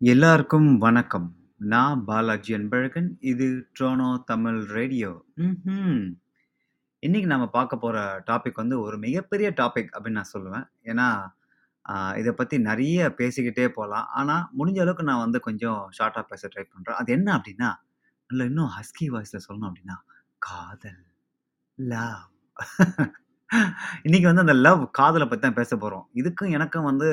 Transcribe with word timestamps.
எல்லாருக்கும் 0.00 0.78
வணக்கம். 0.78 1.36
நான் 1.56 2.04
பாலாஜி 2.04 2.54
அன்பழகன். 2.54 3.08
இது 3.20 3.68
ட்ரோனோ 3.80 4.24
தமிழ் 4.24 4.64
ரேடியோ. 4.66 5.24
ம்ஹ்ம். 5.36 6.14
இன்னைக்கு 7.02 7.28
நாம 7.28 7.48
பார்க்க 7.48 7.76
போற 7.76 8.24
டாபிக் 8.26 8.54
வந்து 8.54 8.80
ஒரு 8.80 8.98
மிகப்பெரிய 8.98 9.50
டாபிக் 9.50 9.90
அப்படின்னு 9.92 10.10
நான் 10.10 10.32
சொல்லுவேன். 10.32 10.66
ஏன்னா, 10.84 11.08
அ 11.84 12.14
இத 12.18 12.32
பத்தி 12.32 12.58
நெறைய 12.58 13.14
பேசிக்கிட்டே 13.18 13.68
போலாம். 13.68 14.06
ஆனா, 14.14 14.50
முடிஞ்ச 14.58 14.80
அளவுக்கு 14.80 15.04
நான் 15.04 15.18
வந்து 15.18 15.40
கொஞ்சம் 15.40 15.90
ஷார்ட்டா 15.98 16.22
பேச 16.22 16.48
ட்ரை 16.48 16.64
பண்றேன். 16.74 16.96
அது 16.96 17.12
என்ன 17.12 17.36
அப்படின்னா, 17.36 17.70
இல்லை 18.30 18.46
இன்னும் 18.46 18.70
ஹஸ்கி 18.70 19.10
வாய்ஸ்ல 19.10 19.40
சொல்லணும் 19.48 19.70
அப்படின்னா, 19.70 19.98
காதல், 20.38 21.00
லவ். 21.78 22.24
இன்னைக்கு 24.02 24.28
வந்து 24.28 24.40
அந்த 24.40 24.54
லவ், 24.54 24.90
காதல 24.92 25.26
பத்தி 25.28 25.48
தான் 25.48 25.54
பேச 25.54 25.76
போறோம். 25.76 26.06
இதுக்கும் 26.14 26.50
எனக்கும் 26.50 26.84
வந்து 26.84 27.10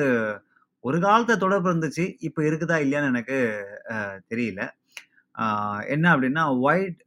ஒரு 0.86 0.98
காலத்தில் 1.04 1.42
தொடர்பு 1.44 1.68
இருந்துச்சு. 1.72 2.04
இப்போ 2.20 2.40
இருக்குதா 2.42 2.76
இல்லையான்னு 2.84 3.12
எனக்கு 3.12 3.38
அ 3.94 3.96
தெரியல. 4.30 4.60
என்ன 5.94 6.06
அப்படின்னா, 6.14 6.44
white 6.64 7.00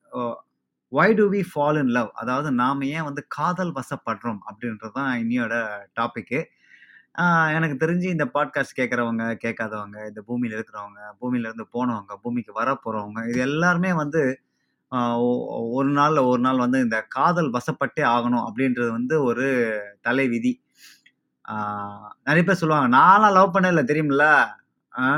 why 0.91 1.15
do 1.17 1.25
we 1.31 1.41
fall 1.49 1.79
in 1.81 1.91
love? 1.95 2.09
அதாவது 2.21 2.49
நாம் 2.59 2.81
ஏன் 2.91 3.07
வந்து 3.07 3.23
காதல் 3.35 3.73
வசப்படுறோம்? 3.75 4.39
அப்படின்றது 4.49 4.93
தான் 4.93 5.11
இன்னியோட 5.21 5.55
டாபிக்கு. 5.99 6.39
எனக்கு 7.55 7.75
தெரிஞ்சு 7.81 8.07
இந்த 8.09 8.25
பாட்காஸ்ட் 8.35 8.77
கேட்குறவங்க 8.79 9.23
கேட்காதவங்க, 9.43 9.97
இந்த 10.09 10.21
பூமியில் 10.27 10.55
இருக்கிறவங்க, 10.57 10.99
பூமியிலேருந்து 11.21 11.65
போனவங்க, 11.75 12.13
பூமிக்கு 12.23 12.53
வர 12.53 12.69
போகிறவங்க 12.83 13.21
இது 13.31 13.39
எல்லாருமே 13.49 13.91
வந்து 14.01 14.21
ஒ 15.21 15.29
ஒரு 15.77 15.89
நாள்ல 15.97 16.19
ஒரு 16.29 16.41
நாள் 16.41 16.63
வந்து 16.63 16.79
இந்த 16.85 16.97
காதல் 17.09 17.49
வசப்பட்டே 17.51 18.03
ஆகணும் 18.13 18.45
அப்படின்றது 18.47 18.91
வந்து 18.91 19.15
ஒரு 19.25 19.47
தலைவிதி. 20.01 20.53
நிறைய 22.27 22.43
பேர் 22.43 22.61
சொல்லுவாங்க, 22.61 22.87
"நான்லாம் 22.97 23.35
லவ் 23.37 23.53
பண்ணவே 23.53 23.73
இல்ல 23.73 23.83
தெரியும்ல. 23.85 24.25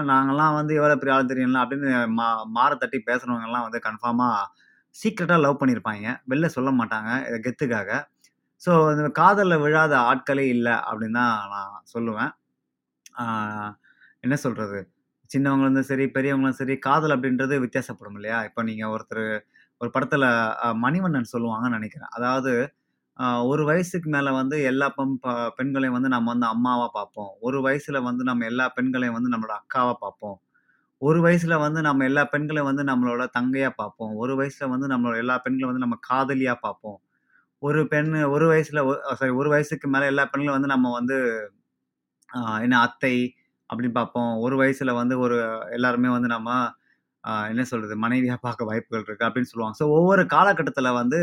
நாங்கள்லாம் 0.09 0.57
வந்து 0.57 0.73
எவ்வளோ 0.80 0.98
பெரிய 0.98 1.16
ஆள் 1.16 1.31
தெரியும்ல." 1.31 1.62
அப்படின்னு 1.63 1.90
மா 2.20 2.27
மாற 2.57 2.71
தட்டி 2.76 2.99
பேசுகிறவங்கலாம் 3.07 3.67
வந்து 3.67 3.81
கன்ஃபார்மாக 3.88 4.48
சீக்ரெட்டாக 4.96 5.43
லவ் 5.43 5.60
பண்ணியிருப்பாங்க 5.62 6.07
வெளில 6.32 6.48
சொல்ல 6.55 6.71
மாட்டாங்க. 6.79 7.10
இதை 7.29 7.40
கெத்துக்காக. 7.46 7.91
ஸோ 8.62 8.71
இந்த 8.93 9.10
காதலில் 9.20 9.63
விழாத 9.63 9.93
ஆட்களே 10.10 10.46
இல்லை 10.55 10.76
அப்படின்னு 10.88 11.20
தான் 11.21 11.35
நான் 11.54 11.76
சொல்லுவேன். 11.96 12.32
என்ன 14.23 14.35
சொல்கிறது 14.43 14.79
சின்னவங்களும் 15.29 15.90
சரி, 15.90 16.05
பெரியவங்களும் 16.16 16.60
சரி, 16.60 16.76
காதல் 16.82 17.16
அப்படின்றது 17.16 17.55
வித்தியாசப்படும் 17.63 18.18
இல்லையா? 18.20 18.40
இப்போ 18.48 18.62
நீங்கள் 18.70 18.91
ஒருத்தர் 18.95 19.26
ஒரு 19.82 19.90
படத்தில் 19.93 20.27
மணிவண்ணன் 20.84 21.32
சொல்லுவாங்கன்னு 21.34 21.77
நினைக்கிறேன் 21.79 22.12
அதாவது 22.18 22.51
ஒரு 23.50 23.64
வயசுக்கு 23.66 24.10
மேல 24.10 24.30
வந்து 24.34 24.58
எல்லா 24.64 24.88
பெண் 24.90 25.16
ப 25.20 25.27
பெண்களையும் 25.58 25.96
வந்து 25.98 26.10
நம்ம 26.10 26.30
வந்து 26.32 26.48
அம்மாவா 26.48 26.88
பார்ப்போம். 26.94 27.32
ஒரு 27.41 27.60
வயசுல 27.62 27.98
வந்து 28.04 28.24
நம்ம 28.24 28.46
எல்லா 28.46 28.66
பெண்களையும் 28.78 29.18
வந்து 29.18 29.32
நம்மளோட 29.34 29.55
அக்காவா 29.62 29.94
பார்ப்போம். 30.02 30.38
ஒரு 31.02 31.20
வயசுல 31.26 31.55
வந்து 31.62 31.82
நம்ம 31.82 32.05
எல்லா 32.05 32.24
பெண்களையும் 32.32 32.70
வந்து 32.70 32.84
நம்மளோட 32.84 33.24
தங்கையா 33.38 33.72
பார்ப்போம். 33.78 34.13
ஒரு 34.18 34.34
வயசுல 34.40 34.70
வந்து 34.70 34.88
நம்மளோட 34.94 35.18
எல்லா 35.18 35.38
பெண்களையும் 35.40 35.72
வந்து 35.74 35.86
நம்ம 35.86 36.00
காதலியா 36.10 36.55
பார்ப்போம். 36.62 37.00
ஒரு 37.62 37.82
பெண்ணு 37.91 38.20
ஒரு 38.32 38.46
வயசுல 38.52 38.82
ஒ 38.86 38.94
சாரி 39.16 39.34
ஒரு 39.40 39.50
வயசுக்கு 39.52 39.88
மேல 39.90 40.08
எல்லா 40.08 40.26
பெண்களும் 40.28 40.58
வந்து 40.58 40.74
நம்ம 40.76 40.91
வந்து 40.94 41.18
என்ன 42.63 42.76
அத்தை 42.82 43.16
அப்படின்னு 43.70 43.96
பார்ப்போம். 43.96 44.32
ஒரு 44.40 44.56
வயசுல 44.62 44.91
வந்து 44.96 45.16
ஒரு 45.20 45.38
எல்லாருமே 45.72 46.10
வந்து 46.10 46.30
நம்ம 46.30 46.50
என்ன 47.52 47.64
சொல்கிறது 47.72 47.96
மனைவியாக 48.04 48.40
பார்க்க 48.46 48.68
வாய்ப்புகள் 48.70 49.04
இருக்குது 49.05 49.27
அப்படின்னு 49.27 49.52
சொல்லுவாங்க. 49.52 49.77
ஸோ 49.82 49.86
ஒவ்வொரு 49.98 50.24
காலகட்டத்தில் 50.36 50.98
வந்து 51.00 51.20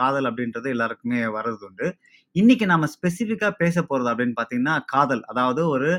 காதல் 0.00 0.28
அப்படின்றது 0.30 0.68
எல்லாருக்குமே 0.74 1.20
வர்றது 1.36 1.64
உண்டு. 1.68 1.86
இன்றைக்கி 2.36 2.66
நம்ம 2.66 2.86
ஸ்பெசிஃபிக்காக 2.94 3.54
பேச 3.62 3.76
போகிறது 3.82 4.10
அப்படின்னு 4.12 4.36
பார்த்தீங்கன்னா, 4.40 4.76
காதல். 4.94 5.22
அதாவது 5.32 5.62
ஒரு 5.74 5.90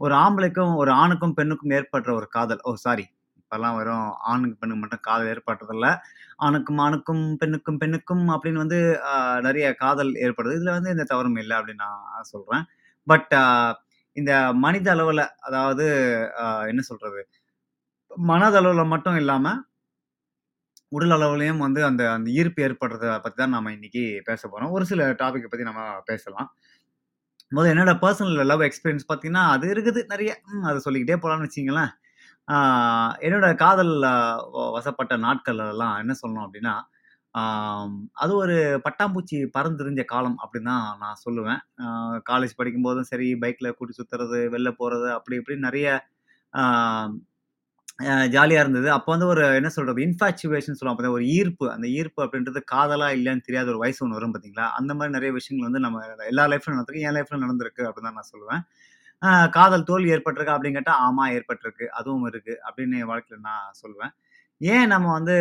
ஒரு 0.00 0.14
ஆம்பளைக்கும், 0.24 0.74
ஒரு 0.82 0.90
ஆணுக்கும், 1.02 1.34
பெண்ணுக்கும் 1.38 1.74
ஏற்படுற 1.78 2.10
ஒரு 2.20 2.26
காதல். 2.36 2.60
Oh 2.64 2.72
sorry. 2.84 3.04
இப்போல்லாம் 3.40 3.76
வரும் 3.80 4.06
ஆணுக்கு, 4.30 4.56
பெண்ணுக்கு 4.60 4.82
மட்டும் 4.82 5.04
காதல் 5.08 5.30
ஏற்படுறதில்ல. 5.32 5.88
ஆணுக்கும் 6.38 6.80
ஆணுக்கும், 6.86 7.24
பெண்ணுக்கும் 7.40 7.80
பெண்ணுக்கும் 7.82 8.24
அப்படின்னு 8.34 8.62
வந்து 8.64 8.78
நிறைய 9.48 9.66
காதல் 9.84 10.12
ஏற்படுது. 10.24 10.56
இதில் 10.58 10.76
வந்து 10.76 10.92
எந்த 10.94 11.06
தவறும் 11.12 11.38
இல்லை 11.44 11.56
அப்படின்னு 11.58 11.84
நான் 11.86 12.30
சொல்கிறேன் 12.32 12.64
பட் 13.06 13.32
இந்த 14.16 14.32
மனித 14.64 14.88
அளவில் 14.94 15.24
அதாவது 15.48 15.84
என்ன 16.70 16.82
சொல்கிறது 16.90 17.20
மனதளவில் 18.12 18.90
மட்டும் 18.92 19.18
இல்லாமல் 19.22 19.60
உடல் 20.92 21.14
அளவுலையும் 21.16 21.62
வந்து 21.64 21.80
அந்த 21.88 22.02
அந்த 22.14 22.28
ஈர்ப்பு 22.38 22.62
ஏற்படுறத 22.66 23.06
பற்றி 23.24 23.38
தான் 23.38 23.54
நம்ம 23.56 23.72
இன்னைக்கு 23.76 24.02
பேச 24.28 24.42
போகிறோம் 24.44 24.74
ஒரு 24.76 24.84
சில 24.90 25.04
டாப்பிக்கை 25.20 25.48
பற்றி 25.48 25.66
நம்ம 25.68 25.82
பேசலாம். 26.10 26.48
முதல்ல 27.52 27.72
என்னோட 27.74 27.92
பர்சனல் 28.02 28.50
லவ் 28.50 28.64
எக்ஸ்பீரியன்ஸ் 28.68 29.06
பார்த்தீங்கன்னா, 29.08 29.44
அது 29.54 29.66
இருக்குது 29.74 30.00
நிறைய 30.12 30.30
அதை 30.68 30.78
சொல்லிக்கிட்டே 30.86 31.18
போகலான்னு 31.22 31.48
வச்சிங்களேன் 31.48 31.92
என்னோட 33.26 33.46
காதல் 33.62 33.92
வ 34.54 34.62
வசப்பட்ட 34.76 35.14
நாட்களெல்லாம் 35.24 35.94
என்ன 36.02 36.14
சொல்லணும் 36.20 36.46
அப்படின்னா 36.46 36.74
அது 38.22 38.32
ஒரு 38.42 38.56
பட்டாம்பூச்சி 38.86 39.38
பறந்துரிஞ்ச 39.54 40.02
காலம் 40.06 40.38
அப்படின்னு 40.42 40.70
தான் 40.72 40.98
நான் 41.02 41.20
சொல்லுவேன். 41.24 41.60
காலேஜ் 42.30 42.58
படிக்கும்போதும் 42.58 43.10
சரி, 43.12 43.28
பைக்கில் 43.42 43.76
கூட்டி 43.78 43.94
சுற்றுறது 43.98 44.40
வெளில 44.54 44.70
போகிறது 44.80 45.08
அப்படி 45.18 45.38
இப்படி 45.40 45.56
நிறைய 45.68 45.88
ஜாலியாக 48.34 48.64
இருந்தது. 48.64 48.88
அப்போ 48.96 49.10
வந்து 49.14 49.26
ஒரு 49.32 49.42
என்ன 49.58 49.70
சொல்கிறது 49.74 50.00
இன்ஃபாச்சுவேஷன் 50.06 50.76
சொல்லுவோம் 50.78 50.96
அப்போ 50.96 51.12
ஒரு 51.16 51.26
ஈர்ப்பு. 51.36 51.66
அந்த 51.74 51.86
ஈர்ப்பு 51.98 52.20
அப்படின்றது 52.24 52.60
காதலா 52.72 53.08
இல்லைன்னு 53.16 53.46
தெரியாத 53.48 53.68
ஒரு 53.72 53.80
வயசு 53.82 54.00
ஒன்று 54.04 54.18
வரும் 54.18 54.32
பார்த்தீங்களா? 54.34 54.66
அந்த 54.78 54.92
மாதிரி 54.98 55.14
நிறைய 55.16 55.32
விஷயங்கள் 55.38 55.68
வந்து 55.68 55.82
நம்ம 55.86 56.00
எல்லா 56.32 56.44
லைஃப்லையும் 56.52 56.76
நடந்திருக்கு. 56.76 57.06
என் 57.08 57.16
லைஃப்ல 57.18 57.40
நடந்திருக்கு 57.44 57.84
அப்படின்னு 57.88 58.10
தான் 58.10 58.18
நான் 58.20 58.30
சொல்லுவேன். 58.32 58.62
காதல் 59.56 59.88
தோல்வி 59.90 60.12
ஏற்பட்டிருக்கா 60.14 60.54
அப்படின்னு 60.56 60.78
கேட்டால் 60.78 61.02
ஆமா 61.06 61.24
ஏற்பட்டிருக்கு. 61.36 61.86
அதுவும் 61.98 62.26
இருக்குது 62.30 62.58
அப்படின்னு 62.68 63.00
என் 63.02 63.10
வாழ்க்கையில் 63.12 63.46
நான் 63.50 63.76
சொல்லுவேன். 63.82 64.12
ஏன் 64.60 64.88
நம்ம 64.94 65.06
வந்து 65.18 65.34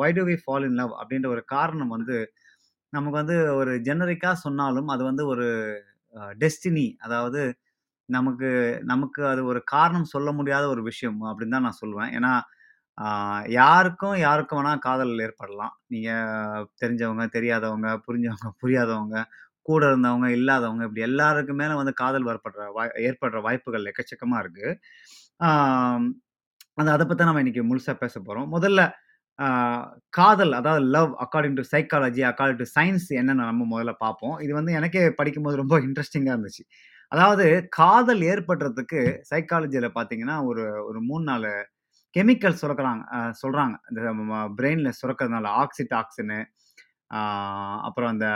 "why 0.00 0.10
do 0.16 0.24
we 0.28 0.36
fall 0.42 0.66
in 0.68 0.78
love?" 0.80 0.94
அப்படின்ற 1.00 1.28
ஒரு 1.34 1.42
காரணம் 1.54 1.92
வந்து, 1.96 2.16
நமக்கு 2.92 3.18
வந்து 3.22 3.36
ஒரு 3.60 3.72
ஜெனரிக்காக 3.88 4.36
சொன்னாலும், 4.46 4.88
அது 4.94 5.02
வந்து 5.10 5.24
ஒரு 5.32 5.46
டெஸ்டினி 6.42 6.86
அதாவது 7.06 7.40
நமக்கு 8.08 8.48
நமக்கு 8.84 9.20
அது 9.26 9.42
ஒரு 9.46 9.60
காரணம் 9.66 10.12
சொல்ல 10.12 10.30
முடியாத 10.32 10.64
ஒரு 10.68 10.82
விஷயம் 10.82 11.20
அப்படின்னு 11.24 11.56
தான் 11.56 11.66
நான் 11.68 11.80
சொல்லுவேன். 11.82 12.10
ஏன்னா, 12.16 12.32
ஆ 12.98 13.06
யாருக்கும் 13.56 14.16
யாருக்கும் 14.20 14.60
வேணா 14.60 14.72
காதல் 14.80 15.14
ஏற்படலாம். 15.20 15.74
நீங்க 15.88 16.10
தெரிஞ்சவங்க, 16.82 17.24
தெரியாதவங்க, 17.36 17.88
புரிஞ்சவங்க, 18.06 18.50
புரியாதவங்க, 18.62 19.16
கூட 19.66 19.82
இருந்தவங்க, 19.90 20.28
இல்லாதவங்க 20.38 20.84
இப்படி 20.88 21.06
எல்லாருக்கும் 21.10 21.60
மேல 21.62 21.76
வந்து 21.76 21.94
காதல் 22.00 22.28
வரப்படுற 22.30 22.66
வாய் 22.76 22.94
ஏற்படுற 23.06 23.40
வாய்ப்புகள் 23.42 23.88
எக்கச்சக்கமா 23.92 24.38
இருக்கு. 24.44 24.68
ஆம் 25.46 26.08
அந்த 26.78 26.90
அத 26.92 27.02
பத்தி 27.02 27.20
தான் 27.20 27.30
நம்ம 27.30 27.42
இன்னைக்கு 27.44 27.64
முழுசா 27.68 27.94
பேச 28.00 28.16
போறோம். 28.22 28.48
முதல்ல 28.54 28.82
ஆ 29.38 29.46
காதல் 30.10 30.52
அதாவது 30.52 30.82
love 30.92 31.12
according 31.24 31.56
to 31.56 31.64
psychology, 31.72 32.22
according 32.30 32.60
to 32.60 32.68
science 32.76 33.08
என்னன்னு 33.20 33.42
நம்ம 33.42 33.66
முதல்ல 33.72 33.92
பார்ப்போம். 34.00 34.36
இது 34.40 34.52
வந்து 34.54 34.72
எனக்கே 34.72 35.02
படிக்கும்போது 35.20 35.56
ரொம்ப 35.56 35.76
இன்ட்ரஸ்டிங்கா 35.80 36.34
இருந்துச்சு. 36.36 36.64
அதாவது 37.14 37.46
காதல் 37.78 38.22
ஏற்படுறதுக்கு 38.30 39.00
சைக்காலஜியில் 39.30 39.96
பார்த்தீங்கன்னா, 39.96 40.36
ஒரு 40.50 40.64
ஒரு 40.88 41.00
3, 41.08 41.24
4 41.30 41.50
கெமிக்கல் 42.16 42.60
சுரக்கிறாங்க 42.60 43.02
சொல்கிறாங்க 43.42 43.74
இந்த 43.90 44.00
பிரெயினில் 44.58 44.98
சுரக்கிறதுனால 45.00 45.48
ஆக்ஸிடாக்சினு, 45.62 46.38
அப்புறம் 47.88 48.12
அந்த 48.14 48.26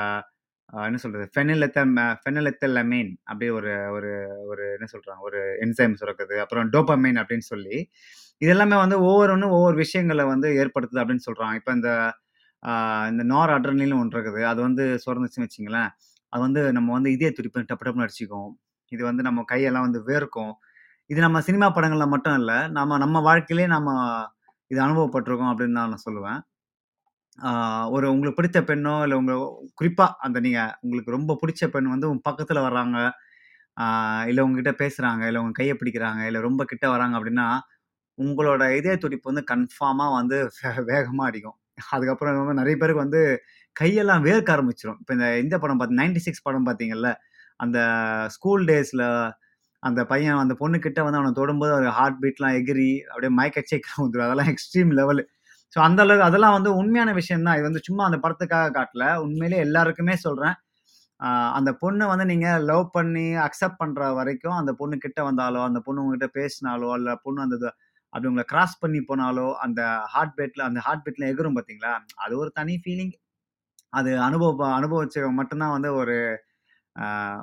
அ 0.72 0.78
என்ன 0.88 0.98
சொல்கிறது 1.02 1.26
ஃபெனிலெத்தம் 1.34 1.92
ஃபெனிலெத்தலமீன் 2.22 3.10
அப்படி 3.30 3.46
ஒரு 3.58 3.72
ஒரு 3.96 4.10
ஒரு 4.50 4.64
என்ன 4.76 4.86
சொல்கிறாங்க 4.92 5.22
ஒரு 5.28 5.40
என்சைம் 5.64 5.94
சுரக்குது. 6.00 6.36
அப்புறம் 6.44 6.68
டோபமைன் 6.74 7.20
அப்படின்னு 7.22 7.46
சொல்லி, 7.52 7.76
இது 8.42 8.50
எல்லாமே 8.54 8.78
வந்து 8.84 8.98
ஒன்றும் 9.06 9.54
ஒவ்வொரு 9.58 9.76
விஷயங்களை 9.84 10.24
வந்து 10.32 10.48
ஏற்படுத்துது 10.62 11.02
அப்படின்னு 11.02 11.26
சொல்கிறாங்க 11.28 11.56
இப்போ 11.60 11.74
இந்த 11.78 11.90
இந்த 13.12 13.24
நார் 13.32 13.54
அட்ரனிலும் 13.56 14.00
ஒன்று 14.02 14.16
இருக்குது. 14.16 14.42
அது 14.52 14.60
வந்து 14.68 14.84
சுரந்துச்சுன்னு 15.04 15.48
வச்சுங்களேன் 15.48 15.90
அது 16.32 16.42
வந்து 16.46 16.62
நம்ம 16.78 16.88
வந்து 16.96 17.10
இதய 17.16 17.30
துடிப்பு 17.36 17.60
டப்பு 17.62 17.84
டப்புன்னு 17.86 18.06
அடிச்சுக்கும். 18.06 18.50
இது 18.92 19.02
வந்து 19.10 19.22
நம்ம 19.28 19.40
கையெல்லாம் 19.52 19.86
வந்து 19.88 20.00
வேர்க்கும். 20.10 20.52
இது 21.10 21.20
நம்ம 21.26 21.40
சினிமா 21.48 21.66
படங்களில் 21.76 22.12
மட்டும் 22.14 22.36
இல்லை 22.40 22.58
நம்ம 22.78 22.98
நம்ம 23.04 23.20
வாழ்க்கையிலேயே 23.28 23.68
நம்ம 23.76 23.90
இது 24.70 24.78
அனுபவப்பட்டிருக்கோம் 24.86 25.50
அப்படின்னு 25.52 25.78
தான் 25.80 25.92
நான் 25.92 26.06
சொல்லுவேன். 26.08 26.40
ஒரு 27.96 28.06
உங்களுக்கு 28.14 28.38
பிடித்த 28.38 28.60
பெண்ணோ, 28.70 28.94
இல்லை 29.06 29.16
உங்க 29.20 29.34
குறிப்பாக 29.80 30.16
அந்த 30.26 30.38
நீங்கள் 30.46 30.72
உங்களுக்கு 30.84 31.14
ரொம்ப 31.16 31.32
பிடிச்ச 31.42 31.62
பெண் 31.74 31.92
வந்து 31.94 32.08
உங்க 32.10 32.22
பக்கத்தில் 32.28 32.66
வர்றாங்க. 32.66 32.98
இல்லை 34.30 34.42
உங்ககிட்ட 34.46 34.72
பேசுகிறாங்க 34.82 35.22
இல்லை 35.30 35.40
உங்கள் 35.42 35.58
கையை 35.60 35.74
பிடிக்கிறாங்க, 35.80 36.22
இல்லை 36.30 36.40
ரொம்ப 36.48 36.62
கிட்ட 36.72 36.86
வராங்க 36.94 37.14
அப்படின்னா, 37.18 37.46
உங்களோட 38.18 38.62
இதய 38.80 38.94
துடிப்பு 39.04 39.30
வந்து 39.32 39.44
கன்ஃபார்மாக 39.52 40.16
வந்து 40.20 40.38
வே 40.90 40.98
அடிக்கும். 41.28 41.58
அதுக்கப்புறம் 41.94 42.60
நிறைய 42.62 42.76
பேருக்கு 42.82 43.04
வந்து 43.06 43.22
கையெல்லாம் 43.76 44.24
வேர்க்க 44.28 44.54
ஆரம்பிச்சிடும் 44.56 44.98
இப்போ 45.02 45.12
இந்த 45.18 45.26
இந்த 45.44 45.56
படம் 45.62 45.78
பார்த்து 45.80 46.00
நைன்டி 46.00 46.20
சிக்ஸ் 46.26 46.46
படம் 46.46 46.66
பார்த்தீங்கல்ல, 46.68 47.10
அந்த 47.60 47.78
ஸ்கூல் 48.36 48.64
டேஸில் 48.70 49.04
அந்த 49.82 50.00
பையன் 50.12 50.40
அந்த 50.42 50.54
பொண்ணுக்கிட்ட 50.60 51.00
வந்து 51.06 51.18
அவனை 51.20 51.32
தொடும்போது 51.40 51.72
ஒரு 51.80 51.88
ஹார்ட் 51.98 52.20
பீட்லாம் 52.22 52.56
எகிறி, 52.60 52.90
அப்படியே 53.10 53.32
மயக்கச்சேக்கு 53.40 53.90
வந்துடும் 54.02 54.26
அதெல்லாம் 54.28 54.50
எக்ஸ்ட்ரீம் 54.52 54.92
லெவலு. 55.00 55.22
ஸோ 55.74 55.78
அந்த 55.86 56.00
அளவுக்கு 56.04 56.28
அதெல்லாம் 56.28 56.56
வந்து 56.58 56.70
உண்மையான 56.80 57.10
விஷயம் 57.20 57.46
தான். 57.46 57.56
இது 57.58 57.66
வந்து 57.68 57.84
சும்மா 57.88 58.02
அந்த 58.08 58.18
படத்துக்காக 58.24 58.72
காட்டல. 58.78 59.04
உண்மையிலேயே 59.24 59.64
எல்லாருக்குமே 59.66 60.16
சொல்கிறேன் 60.26 60.56
அந்த 61.58 61.70
பொண்ணை 61.82 62.04
வந்து 62.10 62.26
நீங்கள் 62.32 62.64
லவ் 62.70 62.84
பண்ணி 62.96 63.26
அக்செப்ட் 63.46 63.80
பண்ணுற 63.82 64.02
வரைக்கும், 64.18 64.56
அந்த 64.60 64.72
பொண்ணு 64.80 64.96
கிட்ட 65.04 65.20
வந்தாலோ, 65.28 65.60
அந்த 65.68 65.80
பொண்ணு 65.86 66.02
உங்ககிட்ட 66.02 66.28
பேசினாலோ, 66.38 66.90
இல்லை 67.00 67.14
பொண்ணு 67.24 67.40
அந்த 67.46 67.56
அப்படி 68.12 68.28
உங்களை 68.30 68.44
கிராஸ் 68.52 68.76
பண்ணி 68.82 69.00
போனாலோ, 69.08 69.46
அந்த 69.64 69.80
ஹார்ட் 70.12 70.34
பீட்ல 70.38 70.62
அந்த 70.68 70.80
ஹார்ட் 70.86 71.02
பீட்ல 71.06 71.24
எகிரும் 71.32 71.56
பார்த்தீங்களா? 71.56 71.92
அது 72.24 72.34
ஒரு 72.42 72.50
தனி 72.58 72.74
ஃபீலிங். 72.84 73.14
அது 73.98 74.10
அனுபவ 74.28 74.68
அனுபவிச்சவங்க 74.78 75.36
மட்டும்தான் 75.40 75.74
வந்து 75.76 75.90
ஒரு 76.00 76.16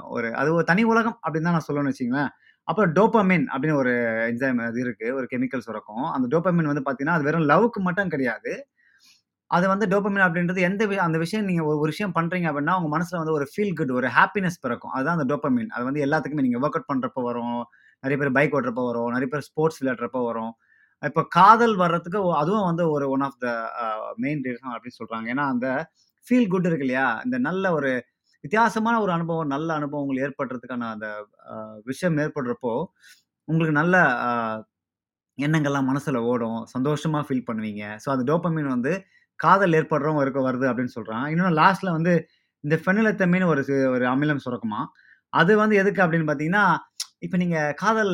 ஒரு 0.10 0.28
அது 0.36 0.50
ஒரு 0.54 0.66
தனி 0.66 0.84
உலகம் 0.84 1.18
அப்படின்னு 1.24 1.48
தான் 1.50 1.58
நான் 1.58 1.68
சொல்லணும்னு 1.68 1.94
வச்சிங்களேன் 1.94 2.32
அப்புறம் 2.68 2.92
டோப்பமின் 2.94 3.46
அப்படின்னு 3.52 3.78
ஒரு 3.78 3.92
என்சைம் 4.30 4.62
அது 4.68 4.80
இருக்கு. 4.80 5.08
ஒரு 5.16 5.26
கெமிக்கல் 5.34 5.66
சுரக்கும். 5.68 6.06
அந்த 6.16 6.28
டோப்பமின் 6.34 6.70
வந்து 6.72 6.84
பார்த்தீங்கன்னா, 6.86 7.18
அது 7.18 7.28
வெறும் 7.30 7.50
லவ்க்கு 7.50 7.82
மட்டும் 7.88 8.10
கிடையாது. 8.10 8.54
அது 9.52 9.66
வந்து 9.68 9.86
டோப்பமின் 9.88 10.26
அப்படின்றது 10.26 10.62
எந்த 10.62 10.84
வி 10.88 10.96
அந்த 11.06 11.18
விஷயம் 11.18 11.46
நீங்கள் 11.46 11.68
ஒரு 11.72 11.90
விஷயம் 11.92 12.16
பண்ணுறீங்க 12.16 12.48
அப்படின்னா, 12.52 12.76
உங்கள் 12.80 12.94
மனசில் 12.96 13.20
வந்து 13.22 13.34
ஒரு 13.34 13.46
ஃபீல் 13.52 13.76
குட் 13.76 13.92
ஒரு 13.92 14.08
ஹாப்பினஸ் 14.18 14.58
பிறக்கும். 14.62 14.94
அதுதான் 14.96 15.18
அந்த 15.18 15.28
டோப்பமின் 15.32 15.70
அது 15.76 15.84
வந்து 15.86 16.04
எல்லாத்துக்குமே 16.06 16.46
நீங்கள் 16.48 16.64
ஒர்க் 16.64 16.78
அவுட் 16.80 16.92
பண்ணுறப்ப 16.92 17.24
வரும். 17.24 17.60
நிறைய 18.04 18.18
பேர் 18.22 18.32
பைக் 18.32 18.56
ஓட்டுறப்போ 18.58 18.86
வரும். 18.90 19.12
நிறைய 19.12 19.30
பேர் 19.34 19.46
ஸ்போர்ட்ஸ் 19.50 19.80
விளையாடுறப்ப 19.82 20.22
வரும். 20.26 20.54
இப்போ 21.04 21.22
காதல் 21.32 21.76
வர்றதுக்கு 21.76 22.20
அதுவும் 22.36 22.68
வந்து 22.68 22.84
ஒரு 22.92 23.06
one 23.10 23.22
of 23.22 23.40
the 23.40 23.48
main 24.18 24.42
reason 24.46 24.74
அப்படின்னு 24.76 25.00
சொல்கிறாங்க 25.02 25.28
ஏன்னா, 25.34 25.46
அந்த 25.54 25.68
ஃபீல் 26.28 26.50
குட் 26.50 26.68
இருக்கு 26.68 26.86
இல்லையா? 26.88 27.08
இந்த 27.26 27.38
நல்ல 27.40 27.66
ஒரு 27.74 27.92
வித்தியாசமான 28.46 28.96
ஒரு 29.06 29.12
அனுபவம், 29.18 29.52
நல்ல 29.56 29.70
அனுபவங்கள் 29.80 30.24
ஏற்படுறதுக்கான 30.26 30.90
அந்த 30.96 31.08
விஷயம் 31.92 32.20
ஏற்படுறப்போ, 32.26 32.74
உங்களுக்கு 33.48 33.76
நல்ல 33.82 33.96
எண்ணங்கள்லாம் 35.38 35.90
மனசில் 35.92 36.20
ஓடும். 36.32 36.60
சந்தோஷமாக 36.76 37.24
ஃபீல் 37.28 37.48
பண்ணுவீங்க. 37.50 37.84
ஸோ, 38.04 38.08
அந்த 38.14 38.24
டோப்பமீன் 38.32 38.70
வந்து 38.76 38.94
காதல் 39.40 39.76
ஏற்படுறவங்க 39.80 40.22
இருக்க 40.26 40.42
வருது 40.48 40.66
அப்படின்னு 40.72 40.96
சொல்கிறான் 40.98 41.26
இன்னொன்று 41.34 41.58
லாஸ்ட்டில் 41.62 41.96
வந்து 41.98 42.14
இந்த 42.64 42.76
ஃபெனிலத்தமின்னு 42.84 43.50
ஒரு 43.54 43.62
ஒரு 43.96 44.06
அமிலம் 44.14 44.44
சுரக்குமா 44.46 44.82
அது 45.34 45.54
வந்து 45.62 45.76
எதுக்கு 45.82 46.02
அப்படின்னு 46.04 46.28
பார்த்தீங்கன்னா, 46.30 46.66
இப்போ 47.26 47.38
நீங்கள் 47.42 47.74
காதல் 47.84 48.14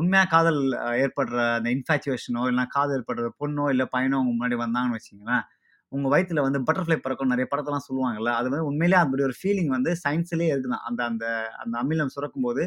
உண்மையாக 0.00 0.28
காதல் 0.34 0.60
ஏற்படுற 1.04 1.38
அந்த 1.58 1.68
இன்ஃபேக்சுவேஷனோ 1.76 2.42
இல்லைனா 2.48 2.66
காதல் 2.76 2.96
ஏற்படுற 2.98 3.28
பொண்ணோ, 3.42 3.64
இல்லை 3.74 3.86
பையனோ 3.94 4.18
உங்க 4.22 4.32
முன்னாடி 4.34 4.58
வந்தாங்கன்னு 4.64 4.98
வச்சிங்களேன் 4.98 5.44
உங்க 5.92 6.06
வயிற்றுல 6.12 6.42
வந்து 6.46 6.60
பட்டர்ஃப்ளை 6.68 6.98
பறக்கும் 6.98 7.32
நிறைய 7.32 7.46
படத்தெல்லாம் 7.52 7.86
சொல்லுவாங்கல்ல. 7.88 8.32
அது 8.38 8.48
வந்து 8.50 8.68
உண்மையிலே 8.70 8.98
அப்படி 9.02 9.22
ஒரு 9.22 9.36
ஃபீலிங் 9.40 9.72
வந்து 9.76 9.92
சயின்ஸ்லயே 10.04 10.50
இருக்குதான் 10.54 10.86
அந்த 10.90 11.02
அந்த 11.10 11.24
அந்த 11.62 11.74
அமிலம் 11.82 12.12
சுரக்கும்போது, 12.16 12.64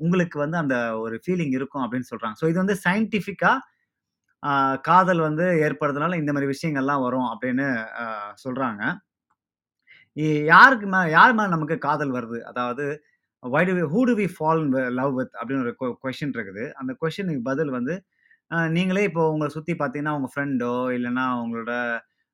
உங்களுக்கு 0.00 0.38
வந்து 0.44 0.58
அந்த 0.62 0.76
ஒரு 1.02 1.16
ஃபீலிங் 1.24 1.54
இருக்கும் 1.58 1.84
அப்படின்னு 1.84 2.10
சொல்றாங்க. 2.12 2.36
ஸோ, 2.42 2.46
இது 2.52 2.58
வந்து 2.64 2.78
சயின்டிஃபிக்கா 2.86 3.52
காதல் 4.84 5.20
வந்து 5.20 5.44
ஏற்படுறதுனால 5.66 6.18
இந்த 6.22 6.32
மாதிரி 6.34 6.50
விஷயங்கள்லாம் 6.52 7.04
வரும் 7.04 7.28
அப்படின்னு 7.32 7.66
சொல்கிறாங்க 8.44 8.82
சொல்றாங்க. 10.16 10.42
யாருக்கு 10.50 10.86
மே 10.86 10.98
யார் 11.10 11.34
மேலே 11.34 11.48
நமக்கு 11.48 11.76
காதல் 11.78 12.12
வருது? 12.12 12.38
அதாவது 12.42 12.84
why 13.42 13.62
do 13.64 13.72
we 13.78 13.84
who 13.92 14.00
do 14.06 14.14
we 14.20 14.26
fall 14.34 14.62
love 14.98 15.14
with 15.18 15.32
அப்படின்னு 15.38 15.64
ஒரு 15.66 15.72
கொ 15.80 15.86
இருக்குது. 16.38 16.64
அந்த 16.80 16.92
கொஸ்டினுக்கு 17.00 17.42
பதில் 17.42 17.70
வந்து 17.70 17.94
நீங்களே 18.70 19.04
இப்போ 19.04 19.22
உங்களை 19.30 19.50
சுற்றி 19.50 19.74
பார்த்தீங்கன்னா, 19.74 20.14
உங்கள் 20.18 20.32
ஃப்ரெண்டோ, 20.34 20.72
இல்லைன்னா 20.96 21.26
உங்களோட 21.42 21.72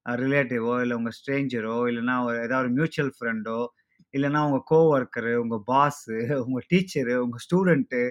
ரிலேட்டிவோ, 0.07 0.81
இல்லை 0.81 0.97
உங்கள் 0.97 1.13
ஸ்ட்ரேஞ்சரோ, 1.13 1.77
இல்லைனா 1.91 2.25
ஒரு 2.25 2.37
ஏதாவது 2.37 2.57
ஒரு 2.57 2.71
மியூச்சுவல் 2.71 3.13
ஃப்ரெண்டோ, 3.21 3.67
இல்லன்னா 4.13 4.51
உங்கள் 4.51 4.67
கோஒர்க்கரு 4.71 5.35
உங்கள் 5.35 5.63
பாஸு, 5.67 6.17
உங்கள் 6.47 6.67
டீச்சரு, 6.71 7.15
உங்கள் 7.15 7.43
ஸ்டூடெண்ட்டு 7.51 8.11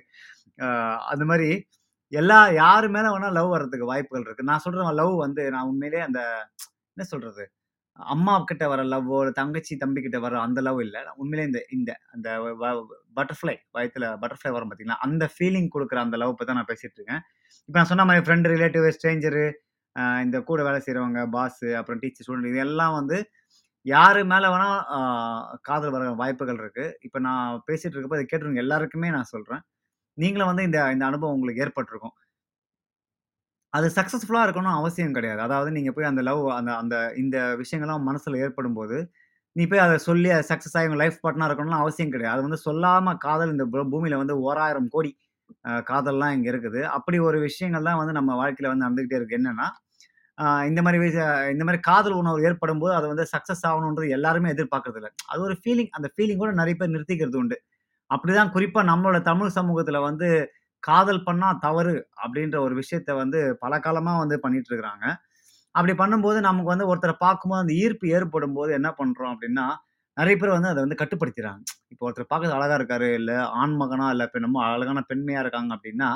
அது 0.97 1.25
அந்த 1.25 1.65
எல்லா 2.09 2.49
யாரு 2.49 2.89
மேலே 2.89 3.07
வேணால் 3.07 3.31
லவ் 3.31 3.49
வர்றதுக்கு 3.49 3.85
வாய்ப்புகள் 3.85 4.23
இருக்குது 4.23 4.43
நான் 4.43 4.59
சொல்கிறேன் 4.59 4.93
லவ் 4.93 5.15
வந்து 5.15 5.51
நான் 5.51 5.67
உண்மையிலேயே 5.67 6.03
அந்த 6.03 6.47
என்ன 6.97 7.03
சொல்கிறது 7.03 7.51
அம்மா 7.95 8.43
கிட்ட 8.43 8.67
வர 8.67 8.83
லவ்வோ, 8.83 9.31
தங்கச்சி, 9.31 9.77
தம்பி 9.77 10.01
கிட்ட 10.01 10.19
வர 10.19 10.39
அந்த 10.39 10.61
லவ் 10.61 10.79
இல்லை 10.79 11.01
உண்மையிலே 11.15 11.47
இந்த 11.47 11.65
இந்த 11.71 11.99
அந்த 12.11 12.29
பட்டர்ஃப்ளை 13.15 13.55
வயத்தில் 13.71 14.03
பட்டர்ஃப்ளை 14.03 14.51
வரும் 14.51 14.71
பார்த்தீங்களா? 14.71 14.97
அந்த 14.99 15.29
ஃபீலிங் 15.39 15.69
கொடுக்குற 15.73 15.95
அந்த 15.95 16.17
லவ் 16.17 16.35
பற்றி 16.35 16.45
தான் 16.45 16.55
நான் 16.55 16.69
பேசிகிட்டு 16.69 16.95
இருக்கேன். 16.95 17.21
இப்போ 17.69 17.79
நான் 17.79 17.85
சொன்ன 17.85 18.05
மாதிரி 18.05 18.25
ஃப்ரெண்டு 18.25 18.47
ரிலேட்டிவ், 18.55 18.91
ஸ்ட்ரேஞ்சரு, 18.91 19.51
இந்த 20.25 20.37
கூட 20.49 20.59
வேலை 20.67 20.79
செய்கிறவங்க 20.85 21.21
பாஸு, 21.35 21.69
அப்புறம் 21.79 22.01
டீச்சர், 22.03 22.25
ஸ்டூடெண்ட் 22.25 22.51
இது 22.51 22.59
எல்லாம் 22.67 22.95
வந்து 22.99 23.17
யார் 23.85 24.19
மேலே 24.31 24.47
வேணால் 24.53 24.79
காதல் 25.67 25.93
வர 25.95 26.03
வாய்ப்புகள் 26.21 26.59
இருக்குது 26.63 26.95
இப்போ 27.07 27.19
நான் 27.27 27.61
பேசிகிட்டு 27.67 27.95
இருக்கப்போ 27.95 28.17
இதை 28.19 28.25
கேட்டுருங்க 28.27 28.63
எல்லாருக்குமே 28.65 29.09
நான் 29.17 29.31
சொல்கிறேன் 29.33 29.61
நீங்களும் 30.17 30.49
வந்து 30.51 30.65
இந்த 30.69 30.79
இந்த 30.95 31.03
அனுபவம் 31.09 31.35
உங்களுக்கு 31.37 31.63
ஏற்பட்டிருக்கும் 31.65 32.15
அது 33.73 33.87
சக்ஸஸ்ஃபுல்லாக 33.97 34.45
இருக்கணும் 34.47 34.77
அவசியம் 34.79 35.15
கிடையாது. 35.17 35.41
அதாவது 35.47 35.69
நீங்கள் 35.77 35.95
போய் 35.95 36.09
அந்த 36.11 36.21
லவ் 36.29 36.43
அந்த 36.59 36.71
அந்த 36.81 36.95
இந்த 37.23 37.37
விஷயங்கள்லாம் 37.61 38.07
மனசில் 38.09 38.41
ஏற்படும் 38.45 38.77
போது 38.79 38.97
நீ 39.55 39.63
போய் 39.71 39.83
அதை 39.85 39.97
சொல்லி 40.07 40.29
சக்ஸஸ் 40.51 40.75
ஆகி 40.77 40.87
உங்கள் 40.89 41.01
லைஃப் 41.03 41.19
பார்ட்னரா 41.23 41.47
இருக்கணும்னு 41.49 41.81
அவசியம் 41.83 42.13
கிடையாது. 42.15 42.35
அது 42.35 42.45
வந்து 42.47 42.59
சொல்லாமல் 42.67 43.19
காதல் 43.25 43.53
இந்த 43.55 43.65
பூ 43.71 43.99
வந்து 44.23 44.37
ஓராயிரம் 44.47 44.89
கோடி 44.95 45.11
அ 45.69 45.81
காதல்லாம் 45.89 46.33
இங்க 46.35 46.47
இருக்குது. 46.53 46.81
அப்படி 46.97 47.17
ஒரு 47.27 47.37
விஷயங்கள் 47.45 47.87
தான் 47.87 47.99
வந்து 48.01 48.15
நம்ம 48.19 48.35
வாழ்க்கையில 48.39 48.71
வந்து 48.71 48.85
நடந்துகிட்டே 48.85 49.17
இருக்கு. 49.19 49.37
என்னன்னா, 49.39 49.67
அ 50.37 50.45
இந்த 50.69 50.81
மாரி 50.83 50.99
விஷ 51.01 51.17
இந்த 51.53 51.63
மாரி 51.67 51.79
காதல் 51.87 52.17
உணர்வு 52.19 52.45
ஏற்படும்போது, 52.49 52.93
அது 52.95 53.07
வந்து 53.11 53.25
சக்சஸ் 53.33 53.65
ஆகணுன்றது 53.69 54.09
எல்லாருமே 54.17 54.53
எதிர்பார்க்கறதில்ல. 54.55 55.11
அது 55.29 55.41
ஒரு 55.47 55.57
ஃபீலிங். 55.61 55.91
அந்த 55.97 56.09
ஃபீலிங்கோட 56.13 56.53
நெறைய 56.59 56.77
பேர் 56.81 56.95
நிறுத்திக்கிறது 56.95 57.39
உண்டு. 57.41 57.57
அப்படிதான் 58.09 58.53
குறிப்பா 58.55 58.81
நம்மளோட 58.89 59.19
தமிழ் 59.25 59.55
சமூகத்தில் 59.57 60.05
வந்து 60.05 60.29
காதல் 60.83 61.25
பண்ணா 61.25 61.49
தவறு 61.63 61.93
அப்படின்ற 62.23 62.57
ஒரு 62.65 62.75
விஷயத்த 62.81 63.11
வந்து 63.19 63.39
பல 63.63 63.73
காலமா 63.81 64.13
வந்து 64.19 64.37
பண்ணிட்டு 64.43 64.69
இருக்கிறாங்க. 64.71 65.05
அப்படி 65.75 65.93
பண்ணும்போது 65.99 66.39
நமக்கு 66.45 66.71
வந்து 66.71 66.89
ஒருத்தர 66.91 67.13
பார்க்கும்போது 67.21 67.63
அந்த 67.63 67.73
ஈர்ப்பு 67.81 68.07
ஏற்படும்போது 68.15 68.71
என்ன 68.79 68.89
பண்றோம் 68.99 69.31
அப்படின்னா, 69.33 69.67
நிறைய 70.19 70.35
பேர் 70.37 70.55
வந்து 70.57 70.71
அதை 70.71 70.79
வந்து 70.85 70.99
கட்டுப்படுத்திடுறாங்க 71.01 71.63
இப்போ 71.91 72.03
ஒருத்தர் 72.07 72.29
பார்க்கறது 72.31 72.55
அழகா 72.57 72.75
இருக்காரு, 72.79 73.07
இல்லை 73.19 73.37
ஆண் 73.61 73.75
மகனா, 73.81 74.07
இல்ல 74.15 74.25
பெ 74.33 74.39
அழகான 74.69 75.03
பெண்மையா 75.11 75.41
இருக்காங்க 75.45 75.71
அப்படின்னா, 75.77 76.09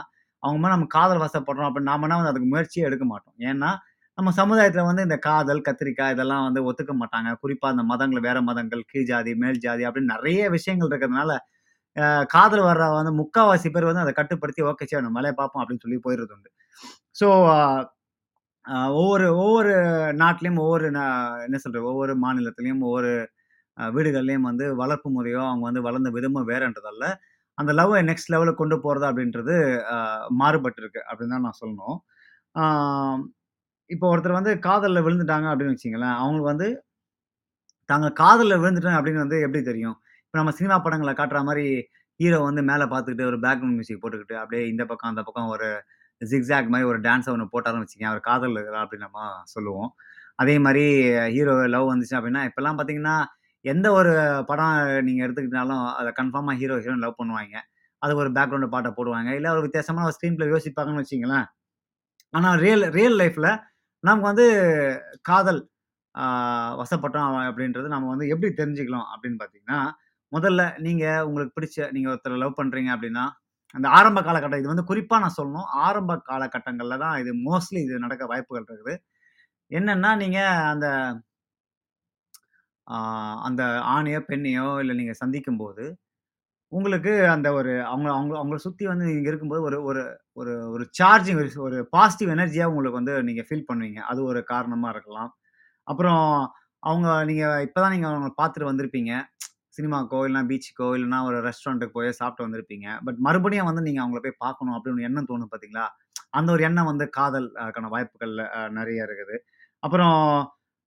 அவங்க 0.43 0.59
மேலே 0.61 0.73
நம்ம 0.75 0.87
காதல் 0.97 1.23
வசப்படுறோம் 1.25 1.67
அப்படின்னு 1.67 1.91
நாமன்னா 1.91 2.15
வந்து 2.19 2.31
அதுக்கு 2.31 2.49
முயற்சியே 2.53 2.85
எடுக்க 2.89 3.05
மாட்டோம். 3.05 3.35
ஏன்னா, 3.49 3.69
நம்ம 4.17 4.31
சமுதாயத்தில் 4.39 4.87
வந்து 4.89 5.03
இந்த 5.03 5.17
காதல், 5.27 5.61
கத்திரிக்காய் 5.67 6.13
இதெல்லாம் 6.15 6.43
வந்து 6.47 6.61
ஒத்துக்க 6.69 6.93
மாட்டாங்க. 7.01 7.29
குறிப்பாக 7.43 7.73
அந்த 7.75 7.83
மதங்கள் 7.91 8.25
வேற 8.27 8.37
மதங்கள், 8.41 8.83
கீழ் 8.91 9.07
ஜாதி, 9.11 9.31
மேல் 9.43 9.59
ஜாதி 9.59 9.83
அப்படின்னு 9.87 10.13
நிறைய 10.15 10.41
விஷயங்கள் 10.49 10.89
இருக்கிறதுனால, 10.91 11.31
காதல் 12.35 12.63
வர்ற 12.67 12.85
வந்து 12.99 13.11
முக்காவாசி 13.21 13.69
பேர் 13.73 13.89
வந்து 13.89 14.03
அதை 14.05 14.13
கட்டுப்படுத்தி, 14.13 14.61
ஓகே 14.71 14.85
சரி 14.91 15.03
நம்ம 15.05 15.19
வேலைய 15.19 15.35
பார்ப்போம் 15.41 15.61
அப்படின்னு 15.63 15.83
சொல்லி 15.85 15.99
போயிடுறது 16.05 16.35
உண்டு. 16.37 16.49
ஸோ 17.21 17.27
ஒவ்வொரு 18.99 19.25
ஒவ்வொரு 19.43 19.73
நாட்டிலையும் 20.21 20.61
ஒவ்வொரு 20.65 20.85
என்ன 21.47 21.57
சொல்கிறது 21.63 21.87
ஒவ்வொரு 21.91 22.13
மாநிலத்துலேயும் 22.25 22.83
ஒவ்வொரு 22.89 23.11
வீடுகள்லேயும் 23.77 24.47
வந்து 24.49 24.65
வளர்ப்பு 24.81 25.09
முறையோ, 25.17 25.41
அவங்க 25.51 25.65
வந்து 25.69 25.83
வளர்ந்த 25.87 26.09
விதமும் 26.17 26.49
வேறன்றதால, 26.51 27.03
அந்த 27.57 27.71
லவ்வை 27.79 28.01
நெக்ஸ்ட் 28.09 28.31
லெவலுக்கு 28.33 28.61
கொண்டு 28.61 28.77
போகிறது 28.85 29.05
அப்படின்றது 29.09 29.55
மாறுபட்டிருக்கு 30.41 31.01
அப்படின்னு 31.09 31.35
தான் 31.35 31.45
நான் 31.47 31.59
சொல்லணும். 31.61 31.97
இப்போ 33.89 34.05
ஒருத்தர் 34.13 34.39
வந்து 34.39 34.53
காதலில் 34.67 35.05
விழுந்துட்டாங்க 35.05 35.47
அப்படின்னு 35.51 35.75
வச்சிங்களேன் 35.75 36.15
அவங்களுக்கு 36.21 36.51
வந்து 36.53 36.67
தாங்க 37.89 38.07
காதலில் 38.21 38.61
விழுந்துட்டேன் 38.61 38.97
அப்படின்னு 38.99 39.23
வந்து 39.25 39.37
எப்படி 39.45 39.61
தெரியும்? 39.69 39.97
இப்போ 40.25 40.37
நம்ம 40.41 40.53
சினிமா 40.59 40.75
படங்களை 40.85 41.13
காட்டுற 41.19 41.39
மாதிரி 41.49 41.65
ஹீரோ 42.19 42.37
வந்து 42.49 42.61
மேலே 42.69 42.85
பார்த்துக்கிட்டு 42.91 43.25
ஒரு 43.31 43.37
பேக்ரவுண்ட் 43.45 43.77
மியூசிக் 43.77 44.01
போட்டுக்கிட்டு, 44.03 44.35
அப்படியே 44.41 44.63
இந்த 44.71 44.83
பக்கம், 44.91 45.11
அந்த 45.13 45.21
பக்கம் 45.27 45.51
ஒரு 45.55 45.67
ஜிக்ஸாக் 46.21 46.71
மாதிரி 46.73 46.87
ஒரு 46.91 46.99
டான்ஸை 47.07 47.31
ஒன்று 47.35 47.53
போட்டாருன்னு 47.53 47.85
வச்சுக்கேன் 47.85 48.11
அவர் 48.11 48.21
காதல் 48.29 48.55
இருக்கிறா 48.57 48.81
அப்படின்னு 48.83 49.07
நம்ம 49.07 49.21
சொல்லுவோம். 49.53 49.89
அதே 50.41 50.55
மாதிரி 50.65 50.85
ஹீரோ 51.35 51.55
லவ் 51.75 51.91
வந்துச்சு 51.93 52.15
அப்படின்னா, 52.19 52.43
இப்போல்லாம் 52.49 52.77
பார்த்தீங்கன்னா, 52.77 53.15
எந்த 53.65 53.87
ஒரு 53.99 54.13
படம் 54.49 54.75
நீங்கள் 55.07 55.25
எடுத்துக்கிட்டாலும், 55.25 55.83
அதை 55.99 56.09
கன்ஃபார்மாக 56.19 56.55
ஹீரோ, 56.61 56.77
ஹீரோயின் 56.83 57.05
லவ் 57.05 57.19
பண்ணுவாய்ங்க. 57.21 57.59
அது 58.01 58.13
ஒரு 58.21 58.29
பேக்ரவுண்டு 58.37 58.69
பாட்டை 58.75 58.91
போடுவாங்க. 58.97 59.29
இல்லை 59.39 59.49
ஒரு 59.55 59.63
வித்தியாசமான 59.67 60.05
ஒரு 60.09 60.15
ஸ்க்ரீன் 60.17 60.37
பிளே 60.39 60.47
யோசிப்பாங்கன்னு 60.53 61.03
வச்சிங்களேன் 61.03 61.45
ஆனால் 62.33 62.57
ரியல் 62.65 62.85
ரியல் 62.97 63.17
லைஃப்பில் 63.21 63.51
நமக்கு 64.03 64.27
வந்து 64.31 64.45
காதல் 65.29 65.61
வசப்பட்டோம் 66.81 67.37
அப்படின்றது 67.49 67.87
நம்ம 67.93 68.09
வந்து 68.13 68.25
எப்படி 68.33 68.49
தெரிஞ்சுக்கலாம் 68.59 69.07
அப்படின்னு 69.13 69.37
பார்த்தீங்கன்னா, 69.41 69.79
முதல்ல 70.31 70.61
நீங்கள் 70.85 71.25
உங்களுக்கு 71.29 71.55
பிடிச்ச 71.57 71.87
நீங்கள் 71.95 72.11
ஒருத்தரை 72.13 72.37
லவ் 72.43 72.59
பண்ணுறீங்க 72.59 72.91
அப்படின்னா, 72.95 73.25
அந்த 73.75 73.87
ஆரம்ப 73.97 74.19
காலகட்டம் 74.27 74.61
இது 74.61 74.71
வந்து 74.73 74.89
குறிப்பாக 74.91 75.21
நான் 75.23 75.37
சொல்லணும். 75.39 75.67
ஆரம்ப 75.85 76.13
காலகட்டங்களில் 76.31 77.01
தான் 77.05 77.15
இது 77.23 77.31
மோஸ்ட்லி 77.47 77.79
இது 77.87 78.03
நடக்க 78.05 78.23
வாய்ப்புகள் 78.31 78.67
இருக்குது. 78.69 78.95
என்னென்னா 79.71 80.11
நீங்கள் 80.23 80.61
அந்த 80.73 80.87
அந்த 83.47 83.61
ஆணையோ, 83.93 84.19
பெண்ணையோ 84.29 84.67
இல்ல 84.81 84.93
நீங்க 84.93 85.13
சந்திக்கும்போது, 85.19 85.85
உங்களுக்கு 86.71 87.13
அந்த 87.33 87.47
ஒரு 87.53 87.73
அவங்க 87.87 88.07
அவங்க 88.13 88.33
அவங்கள 88.39 88.59
சுத்தி 88.63 88.85
வந்து 88.87 89.05
நீங்க 89.09 89.29
இருக்கும்போது 89.29 89.63
ஒரு 89.63 89.77
ஒரு 89.85 90.03
ஒரு 90.37 90.53
ஒரு 90.71 90.85
சார்ஜிங் 90.99 91.39
ஒரு 91.41 91.51
ஒரு 91.67 91.77
பாசிட்டிவ் 91.93 92.31
எனர்ஜியா 92.35 92.67
உங்களுக்கு 92.71 92.99
வந்து 93.01 93.15
நீங்க 93.23 93.43
ஃபீல் 93.47 93.67
பண்ணுவீங்க. 93.69 94.01
அது 94.11 94.21
ஒரு 94.25 94.41
காரணமா 94.49 94.89
இருக்கலாம். 94.95 95.31
அப்புறம் 95.87 96.25
அவங்க 96.83 97.09
நீங்க 97.25 97.45
இப்போ 97.67 97.79
தான் 97.81 97.93
நீங்க 97.95 98.07
அவங்கள 98.09 98.33
பார்த்துட்டு 98.39 98.71
வந்திருப்பீங்க. 98.71 99.11
சினிமாக்கோ, 99.77 100.19
இல்லன்னா 100.27 100.49
பீச்சுக்கோ, 100.49 100.87
இல்லன்னா 100.97 101.19
ஒரு 101.25 101.37
ரெஸ்டாரண்ட்டுக்கு 101.47 101.97
போய் 101.97 102.19
சாப்பிட்டு 102.19 102.45
வந்திருப்பீங்க. 102.45 102.87
பட் 103.05 103.19
மறுபடியும் 103.27 103.69
வந்து 103.69 103.85
நீங்க 103.87 104.01
அவங்கள 104.03 104.21
போய் 104.21 104.41
பார்க்கணும் 104.45 104.75
அப்படின்னு 104.75 104.99
ஒரு 104.99 105.09
எண்ணம் 105.09 105.29
தோணும் 105.31 105.51
பார்த்தீங்களா? 105.51 105.85
அந்த 106.33 106.49
ஒரு 106.51 106.63
எண்ணம் 106.63 106.89
வந்து 106.91 107.05
காதல் 107.13 107.47
அதுக்கான 107.61 107.89
வாய்ப்புகள் 107.89 108.35
அ 108.51 108.63
நெறைய 108.77 108.99
இருக்குது. 109.07 109.37
அப்புறம் 109.83 110.17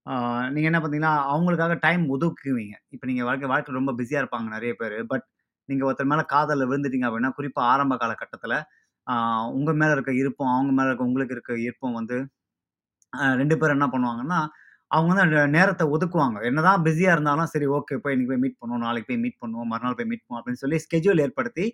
ஆ 0.07 0.13
நீங்க 0.53 0.67
என்ன 0.69 0.79
பார்த்தீங்கன்னா, 0.79 1.13
அவங்களுக்காக 1.31 1.75
டைம் 1.83 2.03
ஒதுக்குவீங்க. 2.13 2.75
இப்ப 2.95 3.05
நீங்க 3.09 3.23
வாழ்க்கை 3.23 3.47
வாழ்க்கையில 3.51 3.79
ரொம்ப 3.79 3.93
பிஸியா 3.99 4.19
இருப்பாங்க 4.21 4.47
நெறைய 4.55 4.73
பேரு. 4.77 4.97
பட் 5.09 5.25
நீங்க 5.69 5.83
ஒருத்தர் 5.87 6.11
மேல 6.11 6.23
காதல்ல 6.31 6.67
விழுந்துட்டீங்க 6.69 7.07
அப்படின்னா, 7.09 7.31
குறிப்பா 7.37 7.61
ஆரம்ப 7.71 7.95
காலகட்டத்தில, 8.01 8.53
ஆ 9.07 9.13
உங்க 9.57 9.71
மேல 9.81 9.91
இருக்க 9.97 10.11
ஈர்ப்பும், 10.21 10.53
அவங்க 10.53 10.73
மேல 10.77 10.89
இருக்க 10.89 11.09
உங்களுக்கு 11.09 11.35
இருக்க 11.37 11.53
ஈர்ப்பும் 11.65 11.97
வந்து 11.99 12.17
அ 13.13 13.25
2 13.35 13.55
பேரும் 13.57 13.77
என்ன 13.77 13.87
பண்ணுவாங்கன்னா, 13.93 14.39
அவங்க 14.91 15.09
வந்து 15.11 15.25
அந்த 15.27 15.39
நேரத்த 15.55 15.83
ஒதுக்குவாங்க. 15.93 16.37
என்னதான் 16.49 16.83
பிஸியா 16.85 17.11
இருந்தாலும், 17.13 17.49
சரி 17.53 17.67
ஓகே 17.75 17.95
போய் 17.97 18.13
இன்னைக்கு 18.15 18.33
போய் 18.33 18.43
மீட் 18.43 18.59
பண்ணுவோம், 18.61 18.83
நாளைக்கு 18.85 19.09
போய் 19.09 19.23
மீட் 19.23 19.39
பண்ணுவோம், 19.43 19.69
மறுநாள் 19.71 19.97
போய் 19.99 20.09
மீட் 20.11 20.23
பண்ணுவோம் 20.23 20.41
அப்படின்னு 20.41 20.63
சொல்லி 20.63 20.79
ஸ்கெட்யூல் 20.85 21.23
ஏற்படுத்தி, 21.25 21.65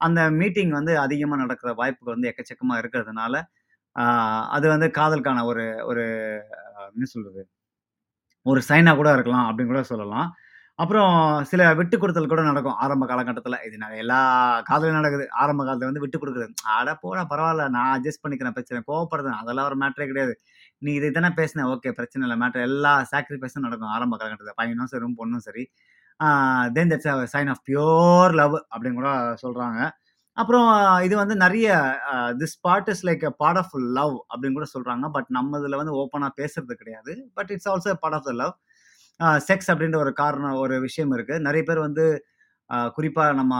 அந்த 0.00 0.20
மீட்டிங் 0.38 0.72
வந்து 0.78 0.94
அதிகமா 1.04 1.36
நடக்கிற 1.38 1.72
வாய்ப்புகள் 1.80 2.16
வந்து 2.16 2.30
எக்கச்சக்கமா 2.32 2.76
இருக்கிறதுனால, 2.82 3.34
ஆ 3.96 4.04
அது 4.56 4.66
வந்து 4.70 4.88
காதலுக்கான 4.98 5.44
ஒரு 5.50 5.64
ஒரு 5.88 6.04
என்ன 6.94 7.08
சொல்றது? 7.12 7.42
ஒரு 8.48 8.60
சைனா 8.68 8.92
கூட 8.96 9.08
இருக்கலாம் 9.16 9.46
அப்படின்னு 9.48 9.72
கூட 9.72 9.82
சொல்லலாம். 9.90 10.28
அப்புறம் 10.78 11.12
சில 11.50 11.62
விட்டு 11.78 11.96
கொடுத்தல் 11.96 12.30
கூட 12.30 12.42
நடக்கும் 12.48 12.78
ஆரம்ப 12.84 13.04
காலகட்டத்தில் 13.06 13.56
இது 13.66 13.76
நாங்கள் 13.78 14.02
எல்லா 14.02 14.18
காதலும் 14.68 14.98
நடக்குது. 14.98 15.24
ஆரம்ப 15.42 15.62
காலத்தில் 15.64 15.90
வந்து 15.90 16.02
விட்டு 16.04 16.18
கொடுக்குறது 16.18 16.46
"அட 16.76 16.90
போட 17.02 17.18
பரவாயில்ல 17.32 17.64
நான் 17.76 17.92
அட்ஜஸ்ட் 17.94 18.22
பண்ணிக்கிறேன் 18.24 18.56
பிரச்சனை 18.58 18.80
கோவப்படுறது 18.88 19.32
அதெல்லாம் 19.40 19.68
ஒரு 19.70 19.78
மேட்டரே 19.82 20.06
கிடையாது. 20.10 20.34
நீ 20.82 20.92
இத 20.98 21.10
தானே 21.16 21.30
பேசின 21.38 21.66
ஓகே 21.72 21.92
பிரச்சனை 21.98 22.24
இல்லை 22.26 22.38
மேட்டர்" 22.42 22.66
எல்லா 22.68 22.92
சாக்ரிஃபைஸும் 23.12 23.66
நடக்கும் 23.66 23.94
ஆரம்ப 23.96 24.16
காலகட்டத்தில் 24.20 24.58
பையனும் 24.60 24.92
சரி, 24.94 25.08
பொண்ணும் 25.20 25.44
சரி. 25.48 25.64
Then 26.76 26.90
that's 26.92 27.32
sign 27.34 27.50
of 27.54 27.64
pure 27.68 28.32
love 28.40 28.56
அப்படின்னு 28.72 29.00
கூட 29.00 29.10
சொல்கிறாங்க 29.44 29.80
அப்புறம் 30.38 30.68
இது 31.06 31.14
வந்து 31.20 31.34
நிறைய 31.44 31.68
this 32.40 32.56
part 32.66 32.88
is 32.92 33.04
like 33.08 33.22
a 33.30 33.32
part 33.42 33.60
of 33.62 33.74
love 33.98 34.14
அப்படின்னு 34.30 34.58
கூட 34.58 34.66
சொல்கிறாங்க 34.74 35.06
பட் 35.16 35.28
நம்ம 35.36 35.58
இதில் 35.60 35.78
வந்து 35.80 35.94
ஓப்பனாக 36.02 36.32
பேசுறது 36.40 36.74
கிடையாது. 36.82 37.12
But 37.36 37.50
it's 37.54 37.68
also 37.72 37.94
part 38.02 38.16
of 38.18 38.26
the 38.28 38.32
love. 38.42 38.54
Sex 39.48 39.70
அப்படின்ற 39.72 39.98
ஒரு 40.04 40.12
காரணம் 40.22 40.58
ஒரு 40.64 40.74
விஷயம் 40.86 41.12
இருக்குது 41.16 41.44
நிறைய 41.48 41.62
பேர் 41.68 41.80
வந்து 41.88 42.04
குறிப்பாக 42.96 43.32
நம்ம 43.40 43.54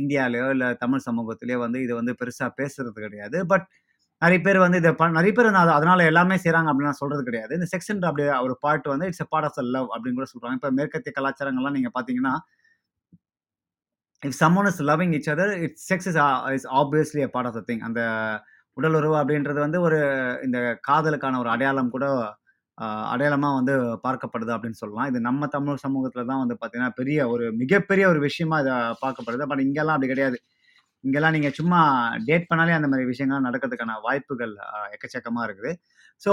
இந்தியாவிலையோ 0.00 0.46
இல்லை 0.54 0.68
தமிழ் 0.82 1.06
சமூகத்திலேயோ 1.08 1.58
வந்து 1.64 1.78
இது 1.86 1.92
வந்து 2.00 2.12
பெருசாக 2.20 2.50
பேசுறது 2.60 2.98
கிடையாது. 3.06 3.38
பட் 3.52 3.66
நிறைய 4.22 4.38
பேர் 4.46 4.58
வந்து 4.64 4.78
இதை 4.82 4.90
ப 5.00 5.04
நிறைய 5.18 5.32
பேர் 5.36 5.48
வந்து 5.50 5.76
அதனால 5.78 6.00
எல்லாமே 6.10 6.36
செய்கிறாங்க 6.44 6.68
அப்படின்னு 6.70 6.92
நான் 6.92 7.28
கிடையாது. 7.28 7.52
இந்த 7.58 7.68
செக்ஸ்ன்ற 7.72 8.08
அப்படி 8.10 8.24
ஒரு 8.46 8.56
பார்ட் 8.64 8.88
வந்து 8.94 9.06
it's 9.10 9.24
a 9.26 9.28
part 9.34 9.48
of 9.48 9.56
the 9.60 9.64
love 9.76 9.88
அப்படின்னு 9.94 10.18
கூட 10.20 10.28
சொல்கிறாங்க 10.34 10.58
இப்போ 10.60 10.72
மேற்கத்திய 10.80 11.14
கலாச்சாரங்கள்லாம் 11.18 11.76
நீங்கள் 11.78 11.94
பார்த்தீங்கன்னா 11.96 12.34
if 14.22 14.38
someone 14.42 14.68
is 14.70 14.80
loving 14.90 15.14
each 15.18 15.30
other 15.34 15.52
it's 15.66 15.84
sex 15.90 16.08
is 16.10 16.18
ah 16.24 16.28
is 16.56 16.66
obviously 16.80 17.22
a 17.26 17.30
part 17.34 17.48
of 17.50 17.56
the 17.58 17.62
thing. 17.70 17.82
அந்த 17.88 18.00
உடல் 18.76 18.96
உறவு 18.98 19.16
அப்படின்றது 19.20 19.60
வந்து 19.66 19.78
ஒரு 19.86 19.98
இந்த 20.46 20.58
காதலுக்கான 20.88 21.38
ஒரு 21.42 21.50
அடையாளம் 21.54 21.94
கூட 21.96 22.04
அடையாளமாக 23.12 23.56
வந்து 23.58 23.74
பார்க்கப்படுது 24.04 24.52
அப்படின்னு 24.54 24.80
சொல்லலாம். 24.82 25.08
இது 25.10 25.18
நம்ம 25.28 25.46
தமிழ் 25.54 25.82
சமூகத்தில் 25.84 26.28
தான் 26.30 26.42
வந்து 26.42 26.56
பார்த்தீங்கன்னா, 26.60 26.92
பெரிய 27.00 27.18
ஒரு 27.32 27.44
மிகப்பெரிய 27.62 28.04
ஒரு 28.12 28.20
விஷயமா 28.28 28.58
இதை 28.64 28.74
பார்க்கப்படுது. 29.02 29.48
பட் 29.50 29.62
இங்கெல்லாம் 29.66 29.96
அப்படி 29.96 30.10
கிடையாது. 30.12 30.38
இங்கெல்லாம் 31.04 31.34
நீங்கள் 31.36 31.56
சும்மா 31.58 31.80
டேட் 32.28 32.48
பண்ணாலே 32.50 32.76
அந்த 32.78 32.88
மாதிரி 32.92 33.06
விஷயங்கள்லாம் 33.12 33.48
நடக்கிறதுக்கான 33.48 33.96
வாய்ப்புகள் 34.06 34.54
எக்கச்சக்கமாக 34.94 35.46
இருக்குது. 35.48 35.72
So 36.26 36.32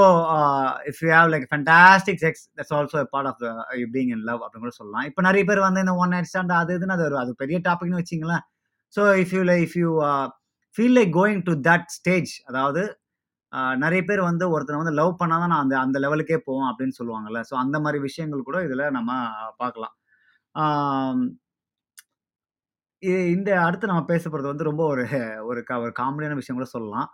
if 0.89 0.99
you 1.03 1.09
have 1.15 1.29
like 1.33 1.45
fantastic 1.51 2.21
sex 2.25 2.43
that's 2.57 2.73
also 2.77 3.03
part 3.13 3.29
of 3.31 3.39
the 3.43 3.49
you 3.81 3.87
being 3.95 4.11
in 4.15 4.23
love 4.29 4.41
அப்படின்னு 4.43 4.65
கூட 4.67 4.75
சொல்லலாம். 4.79 5.05
இப்போ 5.09 5.21
நிறைய 5.27 5.43
பேர் 5.49 5.65
வந்து 5.67 5.83
இந்த 5.85 5.95
ஒன் 6.03 6.13
நைட் 6.15 6.29
ஸ்டாண்ட் 6.31 6.53
அது 6.61 6.75
இதுன்னு 6.77 6.95
அது 6.97 7.05
ஒரு 7.09 7.17
அது 7.23 7.33
பெரிய 7.43 7.59
டாபிக்னு 7.67 8.01
வச்சிங்களேன் 8.01 8.43
so 8.95 9.03
if 9.23 9.33
you 9.37 9.41
like 9.51 9.63
if 9.67 9.77
you 9.83 9.91
feel 10.75 10.95
like 10.99 11.11
going 11.19 11.41
to 11.49 11.53
that 11.69 11.87
stage 11.97 12.31
அதாவது 12.49 12.81
uh, 13.53 13.73
நிறைய 13.83 14.01
பேர் 14.09 14.21
வந்து 14.29 14.45
ஒருத்தனை 14.53 14.79
வந்து 14.81 14.97
லவ் 14.99 15.13
பண்ணால் 15.21 15.41
தான் 15.43 15.51
நான் 15.53 15.63
அந்த 15.65 15.75
அந்த 15.85 15.97
லெவலுக்கே 16.03 16.37
போவோம் 16.47 16.69
அப்படின்னு 16.71 16.97
சொல்லுவாங்கல்ல. 16.99 17.39
ஸோ 17.49 17.53
அந்த 17.63 17.77
மாதிரி 17.85 17.99
விஷயங்கள் 18.07 18.47
கூட 18.49 18.57
இதில் 18.67 18.85
நம்ம 18.97 19.11
uh, 19.41 19.51
பார்க்கலாம். 19.61 19.95
இ 23.03 23.11
இந்த 23.35 23.49
அடுத்து 23.65 23.89
நம்ம 23.91 24.03
பேச 24.11 24.23
போகிறது 24.25 24.51
வந்து 24.51 24.67
ரொம்ப 24.69 24.83
ஒரு 24.93 25.03
ஒரு 25.49 25.61
ஒரு 25.83 25.91
காமெடியான 26.01 26.37
விஷயம் 26.39 26.59
கூட 26.59 26.67
சொல்லலாம். 26.75 27.09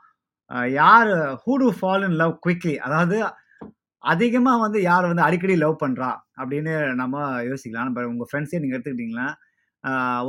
யார் 0.80 1.12
who 1.44 1.54
do 1.64 1.68
fall 1.78 2.06
in 2.08 2.20
love 2.22 2.36
quickly 2.46 2.76
அதாவது 2.88 3.18
அதிகமாக 4.04 4.62
வந்து 4.66 4.80
யார் 4.90 5.10
வந்து 5.10 5.26
அடிக்கடி 5.28 5.56
லவ் 5.64 5.82
பண்ணுறா 5.84 6.10
அப்படின்னு 6.42 6.74
நம்ம 7.02 7.22
யோசிக்கலாம். 7.50 7.90
இப்போ 7.92 8.04
உங்கள் 8.14 8.30
ஃப்ரெண்ட்ஸே 8.30 8.62
நீங்கள் 8.64 8.78
எடுத்துக்கிட்டிங்கன்னா 8.78 9.28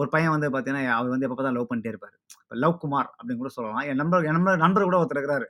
ஒரு 0.00 0.08
பையன் 0.12 0.34
வந்து 0.34 0.48
பார்த்தீங்கன்னா, 0.52 0.92
அவர் 0.98 1.12
வந்து 1.14 1.26
எப்போ 1.26 1.44
தான் 1.46 1.56
லவ் 1.56 1.68
பண்ணிட்டே 1.70 1.90
இருப்பார் 1.92 2.14
இப்போ 2.44 2.56
லவ் 2.64 2.80
குமார் 2.82 3.08
அப்படின்னு 3.16 3.42
கூட 3.42 3.50
சொல்லலாம். 3.56 3.84
என் 3.90 4.00
நம்பர் 4.02 4.26
என் 4.28 4.36
நம்பர் 4.38 4.62
நண்பர் 4.64 4.88
கூட 4.88 4.98
ஒருத்தர் 5.00 5.20
இருக்கிறாரு. 5.20 5.46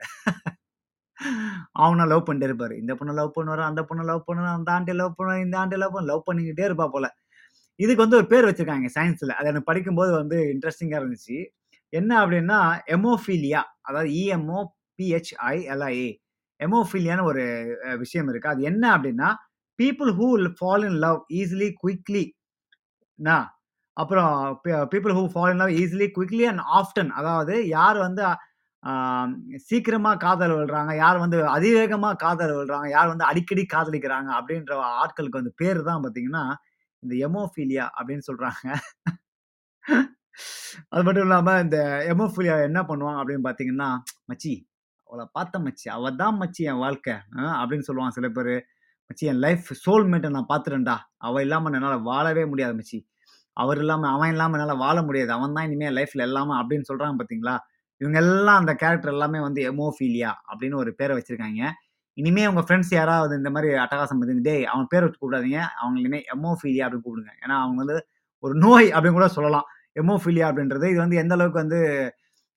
அவனை 1.85 2.04
லவ் 2.12 2.26
பண்ணிட்டே 2.26 2.49
இருப்பார் 2.50 2.75
இந்த 2.80 2.92
பொண்ணை 2.99 3.12
லவ் 3.21 3.35
பண்ணுவார் 3.37 3.62
அந்த 3.71 3.83
பொண்ணை 3.88 4.04
லவ் 4.11 4.26
பண்ணுவார் 4.28 4.56
அந்த 4.59 4.71
ஆண்டிய 4.76 4.94
லவ் 5.00 5.16
பண்ணுவார் 5.18 5.44
இந்த 5.47 5.56
ஆண்டிய 5.62 5.78
லவ் 5.83 5.94
பண்ண 5.94 6.09
லவ் 6.12 6.26
பண்ணிக்கிட்டே 6.28 6.66
இருப்பா 6.68 6.87
போல. 6.94 7.06
இதுக்கு 7.80 8.04
வந்து 8.04 8.18
ஒரு 8.21 8.26
பேர் 8.33 8.49
வச்சிருக்காங்க 8.49 8.88
சயின்ஸில் 8.97 9.37
அது 9.38 9.49
எனக்கு 9.52 9.68
படிக்கும்போது 9.71 10.12
வந்து 10.21 10.37
இன்ட்ரெஸ்டிங்காக 10.54 11.00
இருந்துச்சு. 11.02 11.37
என்ன 11.94 12.10
அப்படின்னா, 12.22 12.58
எமோஃபீலியா 12.96 13.62
அதாவது 13.88 14.10
இஎம்ஓ 14.20 14.60
பிஹெச்ஐ 14.98 15.56
எல்ஏ 15.74 16.08
எமோஃபீலியான 16.60 17.22
ஒரு 17.30 17.44
விஷயம் 18.02 18.28
இருக்கு. 18.30 18.52
அது 18.52 18.62
என்ன 18.70 18.84
அப்படின்னா, 18.96 19.28
people 19.78 20.10
who 20.18 20.28
fall 20.58 20.84
in 20.88 20.98
love 21.04 21.20
easily 21.40 21.68
quickly 21.82 22.24
நான் 23.18 23.46
அப்புறம் 23.96 24.32
people 24.92 25.14
who 25.18 25.24
fall 25.32 25.52
in 25.54 25.62
love 25.62 25.74
easily 25.82 26.08
quickly 26.16 26.44
and 26.52 26.62
often 26.78 27.12
அதாவது 27.20 27.56
யார் 27.76 27.98
வந்து 28.06 28.24
சீக்கிரமாக 29.68 30.20
காதல் 30.24 30.54
விழுறாங்க, 30.56 30.92
யார் 31.02 31.18
வந்து 31.22 31.38
அதிவேகமாக 31.56 32.18
காதல் 32.24 32.52
விழுறாங்க, 32.56 32.88
யார் 32.96 33.12
வந்து 33.12 33.26
அடிக்கடி 33.30 33.64
காதலிக்கிறாங்க 33.74 34.30
அப்படின்ற 34.38 34.72
ஆட்களுக்கு 35.02 35.40
வந்து 35.40 35.54
பேர் 35.60 35.80
தான் 35.88 36.02
பார்த்தீங்கன்னா, 36.04 36.44
இந்த 37.02 37.14
எமோஃபிலியா 37.28 37.86
அப்படின்னு 37.98 38.26
சொல்கிறாங்க 38.28 38.66
அது 40.88 41.02
மட்டும் 41.02 41.24
இல்லாம 41.24 41.60
இந்த 41.60 41.78
எமோஃபிலியா 42.12 42.56
என்ன 42.64 42.80
பண்ணுவான் 42.82 43.18
அப்படின்னு 43.20 43.44
பார்த்தீங்கன்னா, 43.46 43.88
"மச்சி 44.28 44.52
அவளை 45.10 45.26
பார்த்த 45.32 45.58
மச்சி. 45.58 45.86
அவ 45.88 46.10
தான் 46.14 46.36
மச்சி 46.40 46.62
என் 46.64 46.76
வாழ்க்கை." 46.76 47.14
அப்படின்னு 47.56 47.86
சொல்லுவான் 47.88 48.08
சில 48.10 48.28
பேர் 48.30 48.52
"மச்சி 49.10 49.24
என் 49.26 49.40
லைஃப் 49.40 49.68
சோல்மேட்டை 49.84 50.30
நான் 50.30 50.50
பார்த்துட்டேன்டா. 50.52 50.96
அவ 51.20 51.42
இல்லாமல் 51.42 51.72
என்னால் 51.72 52.02
வாழவே 52.02 52.44
முடியாது 52.46 52.74
மச்சி. 52.74 52.98
அவர் 53.56 53.78
இல்லாமல் 53.78 54.10
அவன் 54.10 54.30
இல்லாமல் 54.30 54.60
என்னால் 54.60 54.78
வாழ 54.78 54.98
முடியாது. 55.02 55.32
அவன் 55.32 55.52
தான் 55.52 55.66
இனிமேல் 55.66 55.90
என் 55.90 55.98
லைஃப்ல 55.98 56.22
எல்லாமே." 56.22 56.54
அப்படின்னு 56.60 56.88
சொல்கிறாங்க 56.90 57.16
பார்த்தீங்களா? 57.20 57.56
இவங்க 58.00 58.18
எல்லாம் 58.24 58.60
அந்த 58.60 58.72
கேரக்டர் 58.74 59.12
எல்லாமே 59.12 59.40
வந்து 59.40 59.60
எமோஃபீலியா 59.72 60.30
அப்படின்னு 60.50 60.76
ஒரு 60.76 60.92
பேரை 60.94 61.14
வச்சிருக்காங்க. 61.18 61.62
இனிமே 62.18 62.44
உங்க 62.46 62.62
ஃப்ரெண்ட்ஸ் 62.62 62.92
யாராவது 62.94 63.34
இந்த 63.36 63.50
மாதிரி 63.50 63.72
அட்டகாசம் 63.76 64.20
பண்ணி, 64.20 64.42
"டேய் 64.42 64.64
அவன் 64.66 64.88
பேரை 64.88 65.04
வச்சு 65.06 65.20
கூப்பிடாதீங்க. 65.20 65.60
அவங்க 65.76 65.98
இனிமே 66.00 66.20
எமோஃபீலியா 66.34 66.84
அப்படின்னு 66.86 67.06
கூப்பிடுங்க." 67.06 67.32
ஏன்னா 67.42 67.56
அவங்க 67.62 67.78
வந்து 67.84 67.98
ஒரு 68.44 68.54
நோய் 68.58 68.88
அப்படின்னு 68.94 69.18
கூட 69.20 69.28
சொல்லலாம். 69.30 69.66
எமோஃபிலியா 69.96 70.46
அப்படின்றது. 70.50 70.86
இது 70.92 71.00
வந்து 71.04 71.20
எந்த 71.22 71.34
அளவுக்கு 71.36 71.62
வந்து 71.62 71.80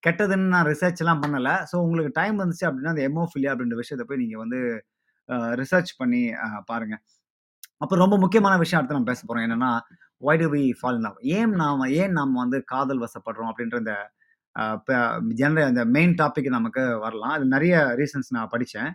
கெட்டதுன்னு 0.03 0.53
நான் 0.53 0.67
ரிசர்ச்லாம் 0.71 1.21
பண்ணலை 1.23 1.55
ஸோ 1.71 1.75
உங்களுக்கு 1.85 2.11
டைம் 2.19 2.37
இருந்துச்சு 2.39 2.67
அப்படின்னா, 2.69 2.93
அந்த 2.95 3.03
எமோஃபிலியா 3.09 3.51
அப்படின்ற 3.53 3.77
விஷயத்த 3.81 4.05
போய் 4.09 4.21
நீங்கள் 4.23 4.43
வந்து 4.43 4.59
ரிசர்ச் 5.61 5.91
பண்ணி 5.99 6.21
பாருங்கள் 6.69 7.01
அப்புறம் 7.81 8.03
ரொம்ப 8.03 8.17
முக்கியமான 8.23 8.55
விஷயம் 8.61 8.79
அடுத்து 8.79 8.97
நம்ம 8.97 9.09
பேச 9.11 9.21
போகிறோம் 9.21 9.45
என்னென்னா 9.47 9.71
"why 10.21 10.39
do 10.41 10.47
we 10.53 10.63
fall 10.79 10.99
love?" 11.05 11.17
ஏன் 11.37 11.53
நாம் 11.61 11.83
ஏன் 12.01 12.15
நாம் 12.19 12.33
வந்து 12.41 12.59
காதல் 12.73 13.03
வசப்படுறோம் 13.05 13.49
அப்படின்ற 13.51 13.77
இந்த 13.83 13.95
ஜென்ரல் 15.39 15.67
அந்த 15.67 15.83
மெயின் 15.95 16.13
டாபிக் 16.19 16.49
நமக்கு 16.55 16.83
வரலாம். 17.03 17.33
அது 17.37 17.45
நிறைய 17.55 17.73
ரீசன்ஸ் 18.01 18.29
நான் 18.37 18.51
படித்தேன் 18.53 18.91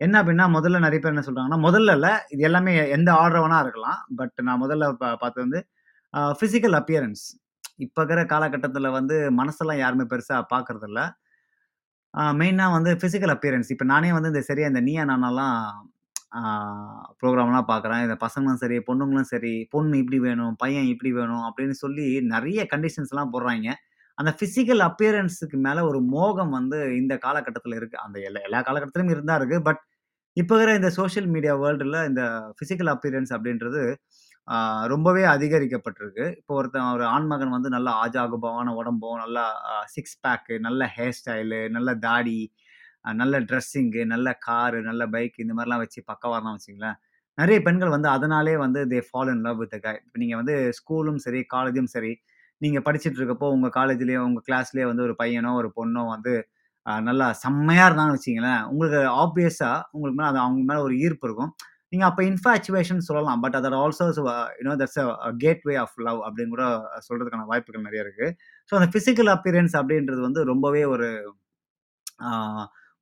என்ன 0.00 0.14
அப்படின்னா, 0.20 0.46
முதல்ல 0.56 0.78
நிறைய 0.84 1.00
பேர் 1.02 1.14
என்ன 1.14 1.24
சொல்கிறாங்கன்னா 1.26 1.60
முதல்ல 1.66 1.94
இல்லை 1.98 2.12
இது 2.34 2.42
எல்லாமே 2.48 2.72
எந்த 2.96 3.10
ஆர்டர் 3.22 3.42
வேணா 3.44 3.60
இருக்கலாம். 3.64 4.00
பட் 4.18 4.36
நான் 4.48 4.62
முதல்ல 4.64 4.86
பார்த்தது 5.16 5.44
வந்து 5.46 5.60
ஃபிசிக்கல் 6.38 6.76
அப்பியரன்ஸ். 6.80 7.24
இப்போ 7.78 8.00
இருக்கிற 8.00 8.20
காலகட்டத்தில் 8.32 8.94
வந்து 8.98 9.16
மனசெல்லாம் 9.40 9.80
யாருமே 9.82 10.04
பெருசாக 10.12 10.42
பார்க்குறதில்ல 10.52 11.00
மெயினாக 12.40 12.74
வந்து 12.76 12.90
ஃபிசிக்கல் 13.00 13.32
அப்பியரன்ஸ். 13.34 13.70
இப்போ 13.74 13.86
நானே 13.92 14.10
வந்து 14.16 14.30
இந்த 14.32 14.42
சரியாக 14.48 14.72
இந்த 14.72 14.82
நீயா 14.88 15.02
நானாலாம் 15.10 15.58
ப்ரோக்ராம்லாம் 17.20 17.68
பார்க்குறேன். 17.72 18.02
இந்த 18.06 18.16
பசங்களும் 18.24 18.62
சரி, 18.62 18.76
பொண்ணுங்களும் 18.88 19.28
சரி, 19.32 19.52
பொண்ணு 19.74 20.00
இப்படி 20.02 20.18
வேணும், 20.26 20.54
பையன் 20.62 20.88
இப்படி 20.92 21.10
வேணும் 21.18 21.44
அப்படின்னு 21.48 21.76
சொல்லி 21.82 22.06
நிறைய 22.34 22.60
கண்டிஷன்ஸ்லாம் 22.72 23.32
போடுறாய்ங்க. 23.34 23.72
அந்த 24.18 24.30
ஃபிசிக்கல் 24.38 24.82
அப்பியரன்ஸுக்கு 24.88 25.56
மேலே 25.66 25.80
ஒரு 25.90 25.98
மோகம் 26.14 26.52
வந்து 26.58 26.78
இந்த 27.00 27.14
காலகட்டத்தில் 27.26 27.76
இருக்குது 27.78 28.02
அந்த 28.06 28.16
எல்லா 28.28 28.40
எல்லா 28.48 28.60
காலகட்டத்திலும் 28.68 29.12
இருந்தால் 29.14 29.38
இருக்குது 29.40 29.64
பட் 29.68 29.82
இப்போ 30.36 30.52
இருக்கிற 30.54 30.72
இந்த 30.80 30.90
சோஷியல் 30.98 31.28
மீடியா 31.34 31.52
வேர்ல்டில் 31.62 31.98
இந்த 32.08 32.22
ஃபிசிக்கல் 32.56 32.90
அப்பியரன்ஸ் 32.94 33.32
அப்படின்றது 33.36 33.82
ஆ 34.48 34.56
ரொம்பவே 34.86 35.22
அதிகரிக்கப்பட்டிருக்கு. 35.30 36.26
இப்போ 36.40 36.52
ஒருத்தன் 36.56 36.90
ஒரு 36.92 37.04
ஆண்மகன் 37.08 37.54
வந்து 37.54 37.70
நல்லா 37.70 37.92
ஆஜாகுபாவான 38.02 38.74
உடம்பும், 38.76 39.18
நல்லா 39.22 39.44
அ 39.70 39.84
சிக்ஸ் 39.94 40.16
பேக்கு 40.24 40.56
நல்ல 40.66 40.84
ஹேர் 40.94 41.16
ஸ்டைலு, 41.18 41.60
நல்ல 41.76 41.90
தாடி, 42.04 42.38
அ 43.04 43.12
நல்ல 43.14 43.40
ட்ரெஸ்ஸிங்கு, 43.48 44.02
நல்ல 44.06 44.28
காரு, 44.46 44.78
நல்ல 44.82 45.02
பைக் 45.08 45.36
இந்த 45.44 45.54
மாரிலாம் 45.58 45.82
வச்சு 45.84 46.00
பக்காவா 46.10 46.36
இருந்தான்னு 46.36 46.60
வச்சுக்கங்களேன். 46.60 46.98
நெறைய 47.38 47.58
பெண்கள் 47.64 47.94
வந்து 47.94 48.08
அதனாலேயே 48.08 48.58
வந்து 48.62 48.80
they 48.92 49.00
fall 49.08 49.30
in 49.32 49.42
love 49.46 49.58
with 49.60 49.72
the 49.72 49.78
guy. 49.80 50.00
இப்ப 50.06 50.18
நீங்க 50.22 50.36
வந்து 50.36 50.54
ஸ்கூலும் 50.78 51.20
சரி, 51.24 51.40
காலேஜும் 51.54 51.90
சரி, 51.94 52.12
நீங்க 52.60 52.78
படிச்சுட்டு 52.86 53.18
இருக்கப்போ 53.20 53.48
உங்க 53.56 53.68
காலேஜ்லயோ, 53.76 54.20
உங்க 54.28 54.40
கிளாஸ்லயோ 54.48 54.86
வந்து 54.88 55.06
ஒரு 55.08 55.16
பையனோ, 55.20 55.52
ஒரு 55.60 55.70
பொண்ணோ 55.76 56.04
வந்து 56.14 56.34
அ 56.86 56.94
நல்லா 57.06 57.26
செம்மையா 57.40 57.84
இருந்தாங்கன்னு 57.86 58.18
வச்சுக்கங்களேன், 58.18 58.62
உங்களுக்கு 58.70 59.00
ஆப்வியஸா 59.22 59.72
உங்களுக்கு 59.94 60.18
மேல 60.20 60.30
அது 60.32 60.40
அவங்க 60.42 60.62
மேல 60.68 60.82
ஒரு 60.82 60.94
ஈர்ப்பு 61.04 61.26
இருக்கும். 61.28 61.52
நீங்கள் 61.92 62.08
அப்போ 62.10 62.22
இன்ஃபாச்சுவேஷன் 62.30 63.06
சொல்லலாம். 63.08 63.40
பட் 63.44 63.56
அதோட 63.58 63.76
also 63.84 64.06
you know 64.60 64.74
that's 64.80 65.00
a 65.02 65.30
gateway 65.44 65.74
of 65.84 65.96
love 66.06 66.20
அப்படின்னு 66.26 66.54
கூட 66.54 66.64
சொல்கிறதுக்கான 67.08 67.46
வாய்ப்புகள் 67.52 67.86
நிறைய 67.88 68.04
இருக்குது 68.06 68.34
ஸோ 68.70 68.74
அந்த 68.78 68.88
ஃபிசிக்கல் 68.94 69.30
அப்பியரன்ஸ் 69.36 69.76
அப்படின்றது 69.80 70.22
வந்து 70.28 70.42
ரொம்பவே 70.52 70.82
ஒரு 70.94 71.08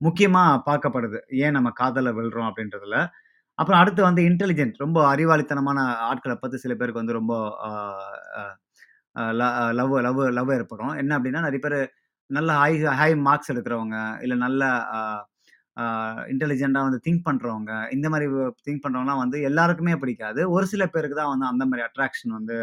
முக்கியமாக 0.00 0.62
பார்க்கப்படுது. 0.68 1.18
ஏன் 1.44 1.54
நம்ம 1.56 1.68
காதலை 1.80 2.10
விழுறோம் 2.18 2.48
அப்படின்றதுல. 2.50 2.96
அப்புறம் 3.58 3.80
அடுத்து 3.80 4.00
வந்து 4.08 4.22
இன்டெலிஜென்ட் 4.30 4.80
ரொம்ப 4.84 4.98
அறிவாளித்தனமான 5.12 5.78
ஆட்களை 6.10 6.36
பற்றி 6.38 6.58
சில 6.64 6.72
பேருக்கு 6.78 7.02
வந்து 7.02 7.18
ரொம்ப 7.20 7.34
ல 9.38 9.42
லவ் 9.78 9.92
லவ் 10.06 10.20
லவ் 10.38 10.50
ஏற்படும். 10.56 10.94
என்ன 11.02 11.12
அப்படின்னா 11.18 11.42
நிறைய 11.46 11.60
பேர் 11.66 11.78
நல்ல 12.30 12.50
ஹை 12.62 12.72
ஹை 13.00 13.10
மார்க்ஸ் 13.26 13.52
எடுக்கிறவங்க, 13.52 13.96
இல்லை 14.24 14.36
நல்ல 14.46 14.62
அ 15.76 15.84
வந்து 16.84 17.00
திங்க் 17.06 17.24
பண்ணுறவங்க 17.28 17.72
இந்த 17.94 18.06
மாதிரி 18.12 18.26
திங்க் 18.66 18.84
பண்ணுறவங்களாம் 18.84 19.22
வந்து 19.24 19.38
எல்லாருக்குமே 19.50 19.94
பிடிக்காது. 20.02 20.40
ஒரு 20.54 20.66
சில 20.72 20.84
பேருக்கு 20.94 21.18
தான் 21.20 21.32
வந்து 21.32 21.46
அந்த 21.52 21.64
மாதிரி 21.70 21.84
அட்ராக்ஷன் 21.88 22.36
வந்து 22.38 22.56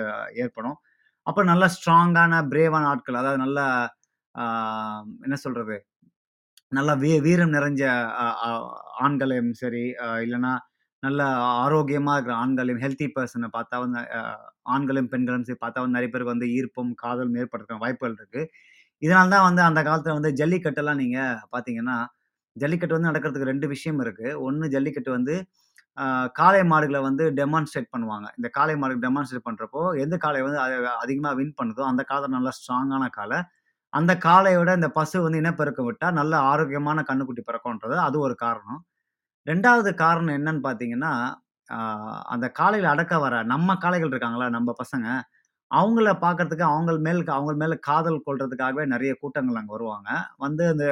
ஏற்படும். 0.43 0.77
அப்புறம் 1.27 1.51
நல்ல 1.51 1.65
ஸ்ட்ராங்கான, 1.75 2.33
பிரேவான 2.51 2.89
ஆட்கள் 2.91 3.21
அதாவது 3.21 3.41
நல்ல 3.45 3.59
என்ன 5.25 5.37
சொல்கிறது 5.41 5.77
நல்ல 6.71 6.91
வீ 7.01 7.11
வீரம் 7.25 7.55
நிறைஞ்ச 7.55 7.83
ஆண்களையும் 9.05 9.51
சரி, 9.61 9.83
இல்லைன்னா 10.25 10.53
நல்ல 11.03 11.21
ஆரோக்கியமாக 11.61 12.15
இருக்கிற 12.17 12.35
ஆண்களையும் 12.41 12.81
ஹெல்த்தி 12.83 13.07
பர்சனை 13.15 13.47
பார்த்தா 13.55 13.77
வந்து 13.83 14.01
ஆண்களும், 14.73 15.09
பெண்களும் 15.13 15.45
சரி 15.47 15.59
பார்த்தா 15.63 15.83
வந்து 15.83 15.97
நிறைய 15.97 16.09
பேருக்கு 16.13 16.35
வந்து 16.35 16.49
ஈர்ப்பும், 16.57 16.91
காதலும் 17.03 17.37
ஏற்படுத்துகிற 17.41 17.81
வாய்ப்புகள் 17.83 18.17
இருக்குது 18.19 18.49
இதனால 19.01 19.31
தான் 19.35 19.47
வந்து 19.47 19.63
அந்த 19.69 19.81
காலத்தில் 19.87 20.17
வந்து 20.17 20.31
ஜல்லிக்கட்டெல்லாம் 20.39 21.01
நீங்கள் 21.03 21.39
பார்த்தீங்கன்னா, 21.53 21.97
ஜல்லிக்கட்டு 22.55 22.95
வந்து 22.95 23.09
நடக்கிறதுக்கு 23.09 23.47
2 23.47 23.67
விஷயம் 23.73 23.99
இருக்கு. 24.01 24.27
ஒண்ணு 24.45 24.65
ஜல்லிக்கட்டு 24.73 25.11
வந்து 25.11 25.35
அ 25.97 26.05
காளை 26.35 26.61
மாடுகள 26.69 26.99
வந்து 27.03 27.25
டெமான்ஸ்ட்ரேட் 27.37 27.89
பண்ணுவாங்க. 27.93 28.27
இந்த 28.37 28.49
காளை 28.53 28.75
மாடு 28.77 28.95
டெமான்ஸ்ட்ரேட் 29.03 29.47
பண்றப்போ, 29.47 29.81
எந்த 30.03 30.15
காளை 30.19 30.41
வந்து 30.43 30.59
அ 30.61 30.67
அதிகமா 31.03 31.31
வின் 31.39 31.55
பண்ணுதோ, 31.59 31.83
அந்த 31.91 32.03
காளை 32.05 32.27
நல்லா 32.35 32.53
ஸ்ட்ராங்கான 32.57 33.05
காளை. 33.13 33.39
அந்த 33.93 34.13
காளையோட 34.25 34.71
இந்த 34.77 34.89
பசு 34.95 35.17
வந்து 35.23 35.41
இனப்பெருக்கம் 35.41 35.87
விட்டா, 35.89 36.09
நல்ல 36.19 36.33
ஆரோக்கியமான 36.49 36.99
கன்னுக்குட்டி 37.07 37.43
பிறக்கும்ன்றது 37.47 37.97
அது 38.05 38.17
ஒரு 38.21 38.35
காரணம். 38.41 38.81
2வது 39.47 39.91
காரணம் 40.01 40.37
என்னன்னு 40.39 40.63
பார்த்தீங்கன்னா, 40.65 41.13
அந்த 42.33 42.45
காளைகள 42.57 42.87
அடக்க 42.91 43.15
வர 43.19 43.35
நம்ம 43.47 43.75
காளைகள் 43.77 44.11
இருக்காங்கல்ல, 44.11 44.47
நம்ம 44.51 44.69
பசங்க, 44.79 45.07
அவங்கள 45.71 46.09
பார்க்கறதுக்கு 46.23 46.65
அவங்க 46.69 46.91
மேல் 47.05 47.21
அவங்க 47.35 47.53
மேல 47.61 47.73
காதல் 47.87 48.23
கொள்றதுக்காகவே 48.25 48.83
நிறைய 48.93 49.11
கூட்டங்கள் 49.21 49.59
அங்கே 49.59 49.73
வருவாங்க. 49.75 50.09
வந்து 50.45 50.63
அந்த 50.71 50.85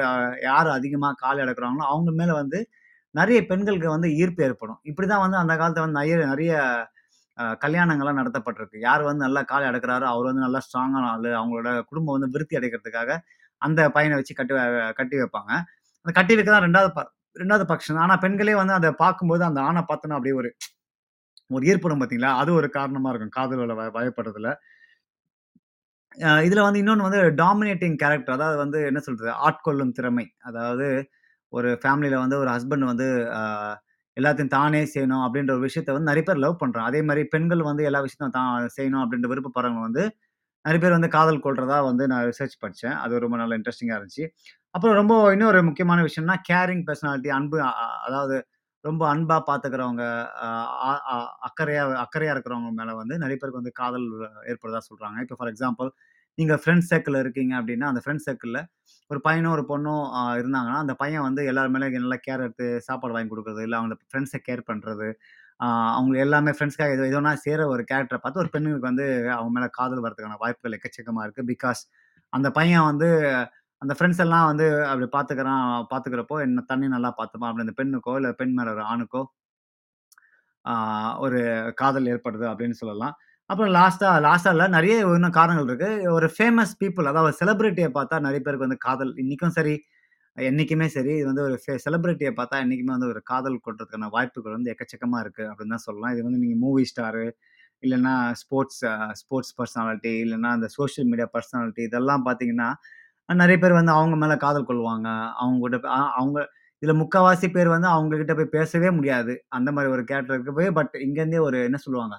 யார் 0.46 0.68
அதிகமாக 0.76 1.18
கால் 1.24 1.42
அடக்குறாங்களோ, 1.44 1.86
அவங்க 1.92 2.10
மேல 2.20 2.30
வந்து 2.40 2.58
நிறைய 3.14 3.38
பெண்களுக்கு 3.50 3.88
வந்து 3.94 4.08
ஈர்ப்பு 4.20 4.42
ஏற்படும். 4.46 4.80
இப்படிதான் 4.90 5.24
வந்து 5.24 5.38
அந்த 5.42 5.54
காலத்தில் 5.60 5.84
வந்து 5.84 5.98
நிறைய 6.00 6.16
நிறைய 6.32 6.52
கல்யாணங்கள்லாம் 7.62 8.20
நடத்தப்பட்டிருக்கு. 8.20 8.78
யார் 8.86 9.02
வந்து 9.08 9.22
நல்லா 9.26 9.42
கால் 9.50 9.68
எடுக்கிறாரோ 9.70 10.06
அவர் 10.12 10.28
வந்து 10.30 10.44
நல்லா 10.46 10.60
ஸ்ட்ராங்கான 10.66 11.04
ஆள் 11.12 11.28
அவங்களோட 11.38 11.70
குடும்பம் 11.90 12.16
வந்து 12.16 12.32
விருத்தி 12.34 12.58
அடைக்கிறதுக்காக, 12.58 13.10
அந்த 13.62 13.80
பையனை 13.96 14.16
வச்சு 14.18 14.34
கட்டி 14.34 14.54
வ 14.56 14.62
கட்டி 14.98 15.16
வைப்பாங்க. 15.22 15.52
அந்த 16.06 16.12
கட்டி 16.18 16.34
வைக்க 16.36 16.50
தான் 16.50 16.66
ரெண்டாவது 16.66 16.90
ப 16.96 17.02
2வது 17.36 17.64
பக்ஷம். 17.72 17.98
பெண்களே 18.24 18.54
வந்து 18.60 18.74
அதை 18.78 18.90
பார்க்கும்போது 19.04 19.42
அந்த 19.48 19.60
ஆணை 19.68 19.82
பார்த்தோன்னா 19.90 20.18
அப்படியே 20.18 20.36
ஒரு 20.42 20.50
ஒரு 21.50 21.64
ஏற்படும் 21.66 22.00
பார்த்தீங்களா? 22.00 22.32
அது 22.42 22.50
ஒரு 22.58 22.68
காரணமாக 22.76 23.12
இருக்கும். 23.12 23.36
காதலோட 23.38 23.74
வய 23.80 23.90
பயப்படுறதுல 23.96 24.50
இதில் 26.46 26.66
வந்து 26.66 26.80
இன்னொன்று 26.82 27.06
வந்து 27.06 27.20
டாமினேட்டிங் 27.40 27.96
கேரக்டர். 28.02 28.36
அதாவது 28.38 28.58
வந்து 28.62 28.78
என்ன 28.90 29.00
சொல்கிறது 29.06 29.32
ஆட்கொள்ளும் 29.48 29.94
திறமை. 29.98 30.26
அதாவது 30.48 30.86
ஒரு 31.52 31.70
ஃபேமிலியில் 31.82 32.22
வந்து 32.24 32.36
ஒரு 32.42 32.50
ஹஸ்பண்ட் 32.54 32.86
வந்து 32.90 33.06
எல்லாத்தையும் 34.16 34.52
தானே 34.56 34.82
செய்யணும் 34.92 35.24
அப்படின்ற 35.26 35.52
ஒரு 35.56 35.64
விஷயத்த 35.66 35.94
வந்து 35.96 36.10
நிறைய 36.10 36.24
பேர் 36.28 36.42
லவ் 36.44 36.60
பண்றாங்க. 36.62 36.88
அதே 36.90 37.00
மாதிரி 37.08 37.22
பெண்கள் 37.34 37.62
வந்து 37.70 37.84
எல்லா 37.90 38.00
விஷயத்தையும் 38.06 38.36
தான் 38.38 38.48
செய்யணும் 38.76 39.02
அப்படின்ற 39.04 39.28
விருப்பப்படுறவங்க 39.32 39.82
வந்து 39.88 40.04
நிறைய 40.64 40.80
பேர் 40.82 40.96
வந்து 40.96 41.10
காதல் 41.16 41.44
கொள்றதா 41.46 41.78
வந்து 41.88 42.04
நான் 42.12 42.24
ரிசர்ச் 42.30 42.56
படித்தேன் 42.62 42.96
அது 43.04 43.22
ரொம்ப 43.24 43.36
நல்ல 43.42 43.58
இன்ட்ரெஸ்டிங்காக 43.58 43.98
இருந்துச்சு. 44.00 44.26
அப்புறம் 44.74 44.96
ரொம்ப 45.00 45.14
இன்னொரு 45.34 45.60
முக்கியமான 45.68 46.00
விஷயம்னா, 46.08 46.36
கேரிங் 46.50 46.84
பர்சனாலிட்டி 46.88 47.30
அன்பு 47.38 47.58
அதாவது 48.08 48.36
ரொம்ப 48.84 49.02
அன்பா 49.12 49.36
பார்த்துக்கிறவங்க, 49.48 50.04
அக்கறையாக 50.90 51.16
அக்கறையாக 51.48 51.48
அக்கறையா 51.48 51.82
அக்கறையா 52.04 52.32
இருக்கிறவங்க 52.34 52.70
மேல 52.78 52.94
வந்து 53.00 53.14
நிறைய 53.22 53.36
பேருக்கு 53.40 53.60
வந்து 53.62 53.74
காதல் 53.80 54.06
ஏற்படுறதா 54.50 54.80
சொல்றாங்க. 54.90 55.16
இப்போ 55.24 55.36
ஃபார் 55.38 55.50
எக்ஸாம்பிள் 55.52 55.90
நீங்க 56.38 56.54
ஃப்ரெண்ட்ஸ் 56.62 56.90
சர்க்கிள்ல 56.92 57.18
இருக்கீங்க 57.24 57.52
அப்படின்னா, 57.60 57.86
அந்த 57.92 58.00
ஃப்ரெண்ட்ஸ் 58.04 58.26
சர்க்கிளில் 58.28 58.60
ஒரு 59.10 59.20
பையனும், 59.26 59.52
ஒரு 59.56 59.64
பொண்ணும் 59.70 60.04
இருந்தாங்கன்னா, 60.40 60.78
அந்த 60.84 60.94
பையன் 61.02 61.26
வந்து 61.28 61.42
எல்லார் 61.50 61.72
மேலே 61.74 61.88
நல்லா 61.98 62.18
கேர் 62.26 62.44
எடுத்து 62.46 62.66
சாப்பாடு 62.88 63.14
வாங்கி 63.16 63.30
கொடுக்குறது 63.32 63.64
இல்லை 63.66 63.78
அவங்க 63.80 63.96
ஃப்ரெண்ட்ஸை 64.10 64.40
கேர் 64.48 64.62
பண்றது, 64.70 65.08
அவங்க 65.96 66.14
எல்லாமே 66.26 66.52
ஃப்ரெண்ட்ஸ்க்காக 66.56 66.94
எது 66.96 67.06
எது 67.10 67.34
சேர 67.46 67.60
ஒரு 67.74 67.82
கேரக்டரை 67.90 68.20
பார்த்து 68.22 68.42
ஒரு 68.44 68.50
பெண்ணுக்கு 68.54 68.88
வந்து 68.90 69.06
அவங்க 69.38 69.52
மேலே 69.56 69.68
காதல் 69.78 70.04
வரதுக்கான 70.06 70.38
வாய்ப்புகள் 70.44 70.76
எக்கச்சக்கமாக 70.78 71.26
இருக்குது 71.26 71.50
பிகாஸ் 71.54 71.82
அந்த 72.32 72.48
பையன் 72.58 72.86
வந்து 72.90 73.08
அந்த 73.82 73.92
ஃப்ரெண்ட்ஸ் 73.96 74.22
எல்லாம் 74.24 74.46
வந்து 74.50 74.66
அப்படி 74.90 75.06
பார்த்துக்கிறான் 75.16 75.62
பார்த்துக்கிறப்போ, 75.92 76.36
என்ன 76.46 76.64
தண்ணி 76.70 76.86
நல்லா 76.94 77.10
பார்த்துப்பான் 77.20 77.50
அப்படி 77.50 77.64
அந்த 77.66 77.74
பெண்ணுக்கோ, 77.80 78.14
இல்லை 78.20 78.30
பெண் 78.40 78.56
மேலே 78.58 78.72
ஒரு 78.76 78.82
ஆணுக்கோ 78.92 79.22
ஒரு 81.24 81.38
காதல் 81.80 82.08
ஏற்படுது 82.14 82.44
அப்படின்னு 82.50 82.76
சொல்லலாம். 82.80 83.14
அப்புறம் 83.50 83.72
லாஸ்ட்டாக 83.76 84.18
லாஸ்ட்டாக 84.26 84.54
இல்லை 84.56 84.66
நிறைய 84.74 84.94
இன்னும் 85.16 85.36
காரணங்கள் 85.38 85.68
இருக்குது 85.70 86.10
ஒரு 86.16 86.26
ஃபேமஸ் 86.34 86.74
பீப்புள் 86.82 87.08
அதாவது 87.12 87.38
செலிப்ரிட்டியை 87.40 87.88
பார்த்தா 87.96 88.16
நிறைய 88.26 88.40
பேருக்கு 88.46 88.66
வந்து 88.66 88.80
காதல் 88.86 89.12
இன்றைக்கும் 89.22 89.54
சரி, 89.58 89.74
என்னைக்குமே 90.36 90.86
சரி, 90.96 91.12
இது 91.20 91.26
வந்து 91.30 91.44
ஒரு 91.48 91.56
ஃபே 91.62 91.74
செலிப்ரிட்டியை 91.86 92.32
பார்த்தா 92.40 92.60
என்னைக்குமே 92.64 92.92
வந்து 92.96 93.10
ஒரு 93.14 93.20
காதல் 93.30 93.56
கொள்றதுக்கான 93.64 94.10
வாய்ப்புகள் 94.16 94.56
வந்து 94.58 94.72
எக்கச்சக்கமாக 94.74 95.22
இருக்குது 95.24 95.48
அப்படின்னு 95.50 95.74
தான் 95.76 95.86
சொல்லலாம். 95.88 96.12
இது 96.16 96.22
வந்து 96.28 96.40
நீங்கள் 96.44 96.62
மூவி 96.66 96.84
ஸ்டாரு, 96.92 97.24
இல்லைன்னா 97.82 98.14
ஸ்போர்ட்ஸ் 98.42 98.80
ஸ்போர்ட்ஸ் 99.22 99.54
பர்சனாலிட்டி 99.58 100.12
இல்லைன்னா 100.24 100.50
அந்த 100.58 100.68
சோஷியல் 100.78 101.08
மீடியா 101.12 101.28
பர்சனாலிட்டி 101.36 101.82
இதெல்லாம் 101.90 102.24
பார்த்தீங்கன்னா, 102.28 102.70
நிறைய 103.30 103.56
பேர் 103.58 103.78
வந்து 103.78 103.92
அவங்க 103.92 104.16
மேல 104.16 104.34
காதல் 104.38 104.68
கொள்வாங்க. 104.68 105.08
அவங்க 105.38 105.58
கூட 105.60 105.76
அ 105.92 106.00
அவங்க 106.18 106.38
இதுல 106.82 106.92
முக்காவாசி 107.00 107.46
பேர் 107.52 107.68
வந்து 107.68 107.88
அவங்க 107.88 108.14
கிட்ட 108.16 108.32
போய் 108.36 108.54
பேசவே 108.54 108.90
முடியாது. 108.98 109.32
அந்த 109.56 109.68
மாரி 109.72 109.88
ஒரு 109.90 110.02
கேரக்டர் 110.10 110.56
போய் 110.58 110.70
பட் 110.78 110.94
இங்கருந்தே 111.06 111.40
ஒரு 111.46 111.58
என்ன 111.66 111.78
சொல்லுவாங்க, 111.84 112.16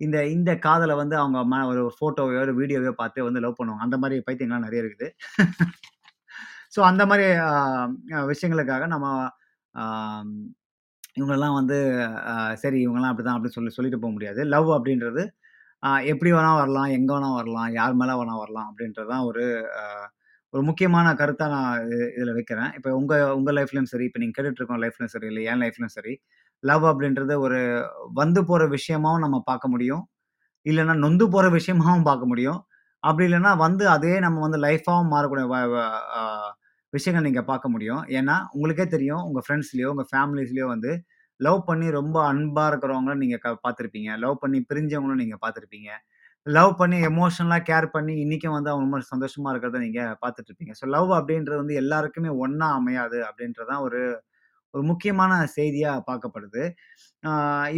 இந்த 0.00 0.18
இந்த 0.34 0.50
காதல 0.64 0.94
வந்து 1.00 1.16
அவங்க 1.20 1.40
ம 1.48 1.62
ஒரு 1.72 1.82
ஃபோட்டோவையோ, 1.96 2.40
ஒரு 2.46 2.54
வீடியோவையோ 2.60 2.94
பார்த்து 3.00 3.28
வந்து 3.28 3.42
லவ் 3.44 3.58
பண்ணுவாங்க. 3.60 3.86
அந்த 3.88 3.98
மாரி 4.02 4.18
பைத்தியங்கள்லாம் 4.28 4.66
நெறைய 4.68 4.84
இருக்குது. 4.84 5.08
ஸோ 6.72 6.80
அந்த 6.90 7.02
மாரி 7.10 7.26
அ 7.46 7.52
விஷயங்களுக்காக 8.30 8.84
நம்ம 8.90 9.06
ஆ 9.74 9.84
வந்து 11.60 11.76
அ 12.30 12.34
சரி 12.62 12.78
இவங்கலாம் 12.84 13.10
அப்படிதான் 13.10 13.36
அப்படின்னு 13.36 13.56
சொல்லி 13.58 13.72
சொல்லிட்டு 13.76 14.00
போ 14.02 14.08
முடியாது. 14.10 14.40
லவ் 14.54 14.70
அப்படின்றது 14.76 15.22
அ 15.82 15.90
எப்படி 16.12 16.30
வேணா 16.32 16.52
வரலாம், 16.58 16.90
எங்க 16.98 17.10
வேணா 17.14 17.30
வரலாம், 17.36 17.70
யார் 17.76 17.98
மேல 18.00 18.12
வேணா 18.18 18.34
வரலாம் 18.40 18.68
அப்படின்றது 18.70 19.10
தான் 19.12 19.26
ஒரு 19.28 19.44
அ 19.80 19.84
ஒரு 20.54 20.62
முக்கியமான 20.68 21.08
கருத்தாக 21.14 21.50
நான் 21.54 21.82
இதில் 22.14 22.32
வைக்கிறேன். 22.36 22.70
இப்போ 22.78 22.90
உங்கள் 22.96 23.24
உங்கள் 23.36 23.56
லைஃப்லையும் 23.58 23.90
சரி, 23.92 24.04
இப்போ 24.08 24.20
நீங்கள் 24.22 24.36
கேட்டுட்ருக்கோம் 24.38 24.80
லைஃப்லையும் 24.84 25.12
சரி, 25.14 25.26
இல்லை 25.30 25.42
என் 25.50 25.60
லைஃப்லையும் 25.64 25.94
சரி, 25.96 26.12
லவ் 26.62 26.84
அப்படின்றது 26.90 27.34
ஒரு 27.40 27.58
வந்து 28.14 28.40
போகிற 28.44 28.64
விஷயமாவும் 28.74 29.24
நம்ம 29.26 29.38
பார்க்க 29.50 29.74
முடியும். 29.74 30.02
இல்லைன்னா 30.66 30.96
நொந்து 31.04 31.26
போகிற 31.28 31.48
விஷயமாகவும் 31.58 32.08
பார்க்க 32.10 32.32
முடியும். 32.32 32.60
அப்படி 33.02 33.26
இல்லைன்னா 33.28 33.52
வந்து 33.58 33.84
அதே 33.90 34.12
நம்ம 34.20 34.40
வந்து 34.40 34.58
லைஃபாகவும் 34.66 35.12
மாறக்கூடிய 35.14 35.46
விஷயங்கள் 36.92 37.26
நீங்கள் 37.28 37.48
பார்க்க 37.50 37.66
முடியும். 37.68 38.02
ஏன்னா, 38.18 38.36
உங்களுக்கே 38.52 38.86
தெரியும் 38.88 39.22
உங்கள் 39.26 39.44
ஃப்ரெண்ட்ஸ்லேயோ 39.46 39.88
உங்கள் 39.94 40.08
ஃபேமிலிஸ்லேயோ 40.10 40.66
வந்து 40.66 40.92
லவ் 41.40 41.60
பண்ணி 41.68 41.86
ரொம்ப 41.98 42.16
அன்பாக 42.30 42.70
இருக்கிறவங்கள 42.70 43.14
நீங்கள் 43.22 43.42
க 43.44 43.50
பார்த்துருப்பீங்க 43.64 44.10
லவ் 44.24 44.36
பண்ணி 44.42 44.58
பிரிஞ்சவங்களும் 44.70 45.20
நீங்கள் 45.22 45.42
பார்த்துருப்பீங்க 45.44 45.90
லவ் 46.46 46.72
பண்ணி 46.76 46.98
எமோஷனலா 47.08 47.58
கேர் 47.68 47.86
பண்ணி 47.94 48.14
இன்னைக்கும் 48.22 48.54
வந்து 48.56 48.70
அவங்க 48.70 48.84
ரொம்ப 48.86 49.00
சந்தோஷமா 49.12 49.50
இருக்கிறத 49.52 49.80
நீங்க 49.84 50.02
பார்த்துட்டு 50.22 50.50
இருப்பீங்க. 50.50 50.74
ஸோ 50.80 50.84
லவ் 50.88 51.10
அப்படின்றது 51.18 51.58
வந்து 51.62 51.74
எல்லாருக்குமே 51.82 52.30
ஒன்றா 52.44 52.68
அமையாது 52.78 53.18
அப்படின்றதான் 53.28 53.82
ஒரு 53.86 54.00
ஒரு 54.74 54.84
முக்கியமான 54.90 55.32
செய்தியா 55.56 55.92
பார்க்கப்படுது. 56.08 56.62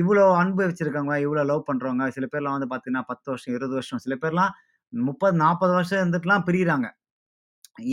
இவ்வளோ 0.01 0.25
அன்பு 0.40 0.62
வச்சிருக்கவங்க, 0.66 1.14
இவ்வளோ 1.25 1.42
லவ் 1.51 1.68
பண்றவங்க, 1.70 2.07
சில 2.09 2.27
பேர்லாம் 2.33 2.57
வந்து 2.57 2.70
பார்த்தீங்கன்னா 2.72 3.05
10 3.11 3.29
வருஷம், 3.33 3.55
20 3.55 3.75
வருஷம், 3.79 4.03
சில 4.07 4.16
பேர்லாம் 4.22 4.53
30, 4.92 5.37
40 5.38 5.75
வருஷம் 5.79 6.01
இருந்துட்டுலாம் 6.03 6.46
பிரியிறாங்க. 6.48 6.88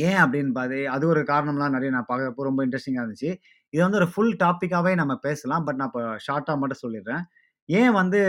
ஏன் 0.07 0.19
அப்படின்னு 0.23 0.51
பாது 0.51 0.79
அது 0.89 1.05
ஒரு 1.07 1.21
காரணம்லாம் 1.31 1.75
நிறைய 1.77 1.89
நான் 1.95 2.09
பார்க்கறப்போ 2.11 2.47
ரொம்ப 2.49 2.61
இன்ட்ரெஸ்டிங்காக 2.65 3.03
இருந்துச்சு. 3.03 3.31
இது 3.73 3.81
வந்து 3.85 3.99
ஒரு 4.01 4.07
ஃபுல் 4.13 4.33
டாப்பிக்காகவே 4.43 4.93
நம்ம 4.95 5.13
பேசலாம். 5.27 5.65
பட் 5.67 5.79
நான் 5.81 5.91
இப்போ 5.91 6.03
ஷார்ட்டாக 6.27 6.57
மட்டும் 6.61 6.83
சொல்லிடுறேன். 6.85 7.23
ஏன் 7.69 7.93
வந்து 7.93 8.21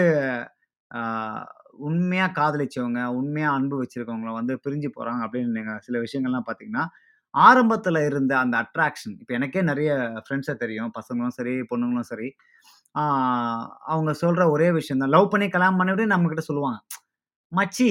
உண்மையா 1.80 2.26
காதலிச்சவங்க, 2.36 3.00
உண்மையா 3.18 3.50
அன்பு 3.52 3.76
வச்சிருக்கவங்கள 3.80 4.32
வந்து 4.36 4.54
பிரிஞ்சு 4.64 4.90
போறாங்க 4.96 5.22
அப்படின்னு 5.26 5.56
நீங்க 5.58 5.74
சில 5.82 5.98
விஷயங்கள்லாம் 6.04 6.46
பார்த்தீங்கன்னா, 6.48 6.84
ஆரம்பத்துல 7.34 7.98
இருந்த 8.06 8.32
அந்த 8.40 8.56
அட்ராக்ஷன் 8.62 9.14
இப்ப 9.20 9.32
எனக்கே 9.34 9.62
நெறைய 9.68 9.90
ஃப்ரெண்ட்ஸ 10.22 10.54
தெரியும். 10.62 10.92
பசங்களும் 10.98 11.36
சரி, 11.36 11.54
பொண்ணுங்களும் 11.70 12.10
சரி. 12.10 12.28
ஆ 12.94 13.02
அவங்க 13.88 14.12
சொல்ற 14.22 14.42
ஒரே 14.52 14.68
விஷயம் 14.78 15.02
தான். 15.02 15.14
லவ் 15.14 15.32
பண்ணி 15.32 15.48
கல்யாணம் 15.50 15.80
பண்ணிட்டு 15.80 16.06
நம்மகிட்ட 16.12 16.44
சொல்லுவாங்க. 16.48 16.78
"மச்சி, 17.52 17.90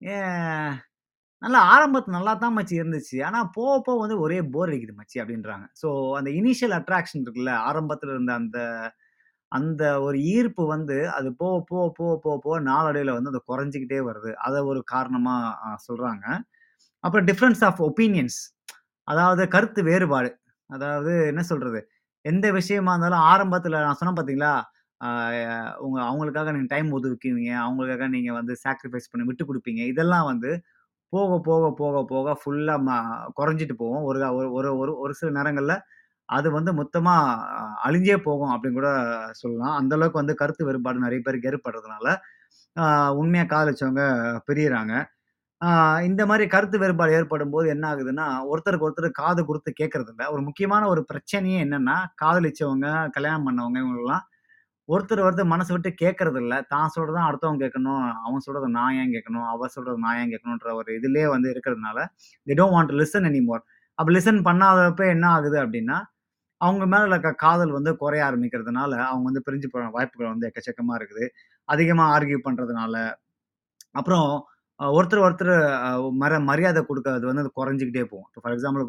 ஏ 0.00 0.16
நல்லா 1.42 1.60
ஆரம்பத்துல 1.72 2.14
நல்லா 2.14 2.32
தான் 2.36 2.56
மச்சி 2.56 2.74
இருந்துச்சு. 2.80 3.16
ஆனா 3.26 3.38
போக 3.56 3.74
போக 3.82 3.96
வந்து 4.02 4.16
ஒரே 4.20 4.38
போர் 4.52 4.70
அடிக்குது 4.70 4.94
மச்சி" 4.98 5.16
அப்படின்றாங்க. 5.22 5.66
ஸோ 5.82 5.88
அந்த 6.18 6.30
இனிஷியல் 6.38 6.76
அட்ராக்ஷன் 6.78 7.24
இருக்குல்ல, 7.24 7.52
ஆரம்பத்துல 7.68 8.14
இருந்த 8.16 8.32
அந்த 8.36 8.58
அந்த 9.52 9.82
ஒரு 10.02 10.18
ஈர்ப்பு 10.32 10.64
வந்து 10.66 10.96
அது 11.10 11.28
போக, 11.34 11.56
போக, 11.68 11.84
போக, 11.98 12.12
போக, 12.24 12.36
போக 12.44 12.56
நாளடைவில 12.62 13.14
வந்து 13.18 13.32
அது 13.34 13.40
குறைஞ்சுக்கிட்டே 13.50 14.00
வருது. 14.08 14.32
அதை 14.46 14.60
ஒரு 14.64 14.80
காரணமா 14.86 15.36
சொல்கிறாங்க 15.64 15.86
சொல்றாங்க. 15.88 16.26
அப்புறம் 17.04 17.26
டிஃப்ரென்ஸ் 17.26 17.62
ஆஃப் 17.64 17.80
ஒப்பீனியன்ஸ் 17.88 18.38
அதாவது 19.08 19.42
கருத்து 19.48 19.82
வேறுபாடு. 19.84 20.30
அதாவது 20.70 21.12
என்ன 21.26 21.42
சொல்றது? 21.44 21.80
எந்த 22.24 22.46
விஷயமா 22.52 22.92
இருந்தாலும் 22.92 23.24
ஆரம்பத்தில் 23.26 23.76
நான் 23.78 23.98
சொன்னேன் 24.00 24.18
பார்த்தீங்களா? 24.18 24.52
உங்கள் 25.00 25.76
உங்க 25.86 25.98
அவங்களுக்காக 26.06 26.52
நீங்க 26.52 26.68
டைம் 26.74 26.90
ஒதுக்குவீங்க. 26.96 27.52
அவங்களுக்காக 27.64 28.08
நீங்க 28.08 28.32
வந்து 28.32 28.54
சாக்ரிஃபைஸ் 28.64 29.10
பண்ணி 29.12 29.26
விட்டு 29.28 29.44
கொடுப்பீங்க 29.44 29.82
இதெல்லாம் 29.92 30.26
வந்து 30.26 30.50
போக, 31.12 31.32
போக, 31.42 31.64
போக, 31.74 31.96
போக 32.06 32.36
ஃபுல்லா 32.40 32.76
ம 32.82 32.92
குறைஞ்சுட்டு 33.40 33.76
போகும். 33.76 34.04
ஒரு 34.04 34.18
ஒரு 34.38 34.48
ஒரு 34.52 34.70
ஒரு 34.78 34.92
ஒரு 34.98 35.14
சில 35.14 35.30
நேரங்கள்ல 35.38 35.74
அது 36.28 36.48
வந்து 36.50 36.70
மொத்தமா 36.80 37.14
அழிஞ்சே 37.86 38.16
போகும் 38.28 38.52
அப்படின்னு 38.54 38.78
கூட 38.80 38.90
சொல்லலாம். 39.42 39.76
அந்த 39.80 39.92
அளவுக்கு 39.96 40.22
வந்து 40.22 40.34
கருத்து 40.34 40.66
வேறுபாடு 40.68 41.04
நிறைய 41.06 41.20
பேருக்கு 41.26 41.50
ஏற்படுறதுனால, 41.52 42.06
உண்மையாக 42.76 43.18
உண்மையா 43.20 43.44
காதலிச்சவங்க 43.54 44.04
பிரியறாங்க. 44.48 44.94
இந்த 46.08 46.22
மாதிரி 46.30 46.44
கருத்து 46.54 46.76
வேறுபாடு 46.82 47.12
ஏற்படும்போது 47.18 47.66
என்ன 47.74 47.84
ஆகுதுன்னா, 47.92 48.26
ஒருத்தருக்கு 48.50 48.86
ஒருத்தர் 48.88 49.18
காது 49.20 49.42
கொடுத்து 49.48 49.70
கேட்கறது 49.80 50.10
இல்லை 50.14 50.26
ஒரு 50.34 50.42
முக்கியமான 50.48 50.82
ஒரு 50.94 51.02
பிரச்சனையே 51.12 51.58
என்னன்னா, 51.66 51.96
காதலிச்சவங்க, 52.24 52.86
கல்யாணம் 53.16 53.46
பண்ணவங்க 53.48 53.78
இவங்கெல்லாம் 53.84 54.24
ஒருத்தர் 54.88 55.22
ஒருத்தர் 55.26 55.52
மனசு 55.52 55.72
விட்டு 55.74 55.90
கேட்கறதில்ல. 56.02 56.54
தான் 56.72 56.92
சொல்றத 56.94 57.16
தான் 57.18 57.28
அடுத்தவங்க 57.30 57.60
கேட்கணும். 57.64 58.02
அவன் 58.26 58.44
சொல்றத 58.46 58.68
நான் 58.78 58.96
ஏன் 59.02 59.12
கேட்கணும்? 59.16 59.46
அவ 59.52 59.68
சொல்றது 59.76 59.98
நான் 60.04 60.18
ஏன் 60.22 60.32
கேட்கணுன்ற 60.32 60.70
ஒரு 60.80 60.90
இதுலேயே 60.98 61.28
வந்து 61.34 61.48
இருக்கிறதுனால, 61.54 61.98
they 62.46 62.56
don't 62.60 62.76
want 62.76 62.94
listen 63.00 63.26
any 63.30 63.32
anymore. 63.32 63.64
அப்போ 63.98 64.10
லிசன் 64.16 64.40
பண்ணாதப்ப 64.48 65.02
என்ன 65.14 65.26
ஆகுது 65.36 65.58
அப்படின்னா 65.64 65.98
அவங்க 66.60 66.84
மேல 66.86 67.08
இருக்க 67.10 67.30
காதல் 67.38 67.72
வந்து 67.72 67.90
குறைய 67.96 68.22
ஆரம்பிக்கிறதுனால, 68.26 68.92
அவங்க 69.06 69.24
வந்து 69.24 69.44
பிரிஞ்சு 69.46 69.68
போற 69.68 69.84
வாய்ப்புகள் 69.90 70.32
வந்து 70.32 70.48
எக்கச்சக்கமா 70.48 70.94
இருக்குது. 70.98 71.26
அதிகமா 71.68 72.04
ஆர்கியூ 72.14 72.38
பண்றதுனால. 72.46 72.94
அப்புறம் 73.94 74.28
ஒருத்தர் 74.80 75.24
ஒருத்தர் 75.24 75.54
மர 76.14 76.40
மரியாதை 76.42 76.82
கொடுக்கறது 76.82 77.26
வந்து 77.30 77.44
குறைஞ்சிக்கிட்டே 77.58 78.04
போகும். 78.06 78.28
ஃபார் 78.36 78.54
எக்ஸாம்பிள் 78.56 78.84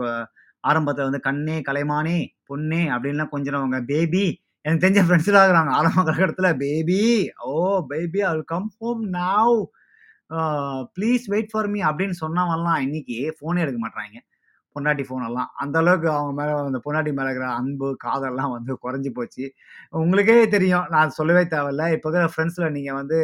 ஆரம்பத்தில் 0.64 1.08
வந்து 1.10 1.22
"கண்ணே, 1.22 1.58
கலைமானே, 1.62 2.18
பொண்ணே 2.50 2.82
அப்படின்லாம் 2.94 3.34
கொஞ்சுறவங்க, 3.34 3.78
"பேபி" 3.86 4.26
எனக்கு 4.66 4.84
தெரிஞ்ச 4.86 5.02
ஃப்ரெண்ட்ஸ்லாம் 5.06 5.46
இருக்கிறாங்க. 5.46 5.74
ஆரம்ப 5.80 6.02
காலகட்டத்தில 6.04 6.50
"baby, 6.58 7.02
oh 7.48 7.54
baby 7.90 8.22
I 8.26 8.42
come 8.48 8.70
home 8.80 9.04
now. 9.14 9.58
Please 10.96 11.26
wait 11.28 11.52
for 11.52 11.70
me" 11.70 11.82
அப்படின்னு 11.84 12.18
சொன்னவன்லாம் 12.22 12.82
இன்னைக்கு 12.82 13.18
ஃபோனே 13.38 13.64
எடுக்க 13.66 13.80
மாட்டாங்க 13.82 14.18
பொன்னாட்டி 14.78 15.06
ஃபோனெல்லாம். 15.10 15.50
அந்த 15.64 15.78
அளவுக்கு 15.84 16.10
அவங்க 16.18 16.34
மேலே 16.40 16.54
அந்த 16.70 16.82
பொன்னாட்டி 16.86 17.14
மேலே 17.20 17.30
இருக்கிற 17.32 17.50
அன்பு, 17.60 17.90
காதல்லாம் 18.06 18.54
வந்து 18.58 18.74
குறைஞ்சி 18.86 19.12
போச்சு. 19.20 19.46
உங்களுக்கே 20.04 20.38
தெரியும். 20.56 20.88
நான் 20.96 21.16
சொல்லவே 21.20 21.44
தேவையில்ல. 21.56 21.86
இப்போ 21.98 22.10
இருக்கிற 22.10 22.32
ஃப்ரெண்ட்ஸில் 22.36 22.76
நீங்கள் 22.78 23.00
வந்து 23.02 23.20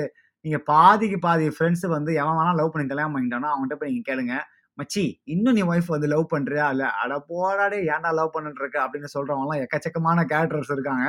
நீங்கள் 0.45 0.65
பாதிக்கு 0.71 1.17
பாதி 1.25 1.45
ஃப்ரெண்ட்ஸு 1.57 1.87
வந்து 1.97 2.11
எவன் 2.21 2.37
வேணா 2.39 2.53
லவ் 2.59 2.71
பண்ணி 2.71 2.85
கல்யாணம் 2.87 3.13
பண்ணிட்டானோ, 3.15 3.49
அவன்ட்ட 3.55 3.75
போய் 3.81 3.91
நீங்கள் 3.91 4.07
கேளுங்க. 4.09 4.35
"மச்சி, 4.77 5.03
இன்னும் 5.33 5.55
நீ 5.57 5.61
ஒய்ஃப் 5.71 5.89
வந்து 5.95 6.07
லவ் 6.13 6.25
பண்ணுறியா 6.33 6.65
இல்லை 6.73 6.87
அட 7.01 7.13
போராடே 7.31 7.79
ஏன்டா 7.93 8.11
லவ் 8.19 8.33
பண்ணிட்டு 8.35 8.61
இருக்க?" 8.63 8.77
அப்படின்னு 8.85 9.09
சொல்கிறவங்களாம் 9.15 9.61
எக்கச்சக்கமான 9.65 10.25
கேரக்டர்ஸ் 10.33 10.73
இருக்காங்க. 10.75 11.05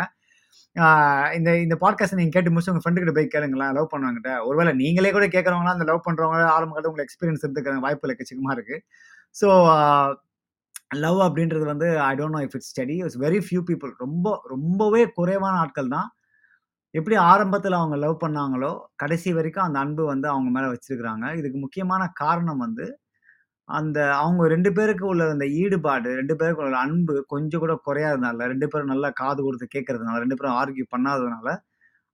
இந்த 1.36 1.50
இந்த 1.64 1.76
பாட்காஸ்ட் 1.82 2.18
நீங்கள் 2.18 2.36
கேட்டு 2.36 2.50
முடிச்சு 2.52 2.72
உங்கள் 2.72 2.84
ஃபிரெண்ட் 2.84 3.00
கிட்ட 3.02 3.14
போய் 3.18 3.32
கேளுங்களேன், 3.34 3.72
லவ் 3.78 3.90
பண்ணுவாங்கிட்ட 3.92 4.32
ஒருவேளை 4.48 4.72
நீங்களே 4.82 5.10
கூட 5.16 5.26
கேட்குறவங்களாம் 5.34 5.76
அந்த 5.78 5.86
லவ் 5.90 6.06
பண்ணுறவங்க 6.06 6.46
ஆரம்ப 6.56 6.80
உங்களுக்கு 6.90 7.06
எக்ஸ்பீரியன்ஸ் 7.08 7.44
இருந்துக்க 7.46 7.78
வாய்ப்பு 7.86 8.12
எக்கச்சக்கமாக 8.14 8.56
இருக்குது 8.58 8.82
ஸோ 9.40 9.48
லவ் 10.94 11.20
அப்படின்றது 11.20 11.64
வந்து 11.64 12.00
I 12.00 12.16
don't 12.16 12.36
know 12.36 12.38
if 12.38 12.54
it's 12.54 12.80
study 12.80 12.96
it's 13.04 13.20
very 13.20 13.40
few 13.46 13.60
people. 13.70 13.92
ரொம்ப 13.98 14.40
ரொம்பவே 14.44 15.06
குறைவான 15.10 15.58
ஆட்கள் 15.58 15.88
தான். 15.88 16.08
எப்படி 16.90 17.16
ஆரம்பத்தில் 17.16 17.72
அவங்க 17.72 17.96
லவ் 17.96 18.20
பண்ணாங்களோ, 18.20 18.78
கடைசி 18.96 19.32
வரைக்கும் 19.32 19.64
அந்த 19.64 19.78
அன்பு 19.78 20.04
வந்து 20.04 20.28
அவங்க 20.28 20.50
மேலே 20.50 20.66
வச்சிருக்கிறாங்க. 20.66 21.36
இதுக்கு 21.36 21.58
முக்கியமான 21.58 22.10
காரணம் 22.14 22.58
வந்து, 22.58 23.00
அந்த 23.64 24.16
அவங்க 24.16 24.48
ரெண்டு 24.48 24.72
பேருக்கு 24.72 25.06
உள்ள 25.06 25.30
அந்த 25.30 25.46
ஈடுபாடு, 25.48 26.14
ரெண்டு 26.14 26.36
பேருக்கு 26.36 26.64
உள்ள 26.64 26.78
அன்பு 26.78 27.24
கொஞ்சம் 27.28 27.60
கூட 27.60 27.80
குறையாதனால, 27.86 28.46
ரெண்டு 28.46 28.68
பேரும் 28.68 28.86
நல்லா 28.86 29.10
காது 29.10 29.42
கொடுத்து 29.42 29.68
கேட்கறதுனால, 29.74 30.18
ரெண்டு 30.18 30.36
பேரும் 30.36 30.56
ஆர்கியூ 30.56 30.84
பண்ணாததுனால, 30.96 31.56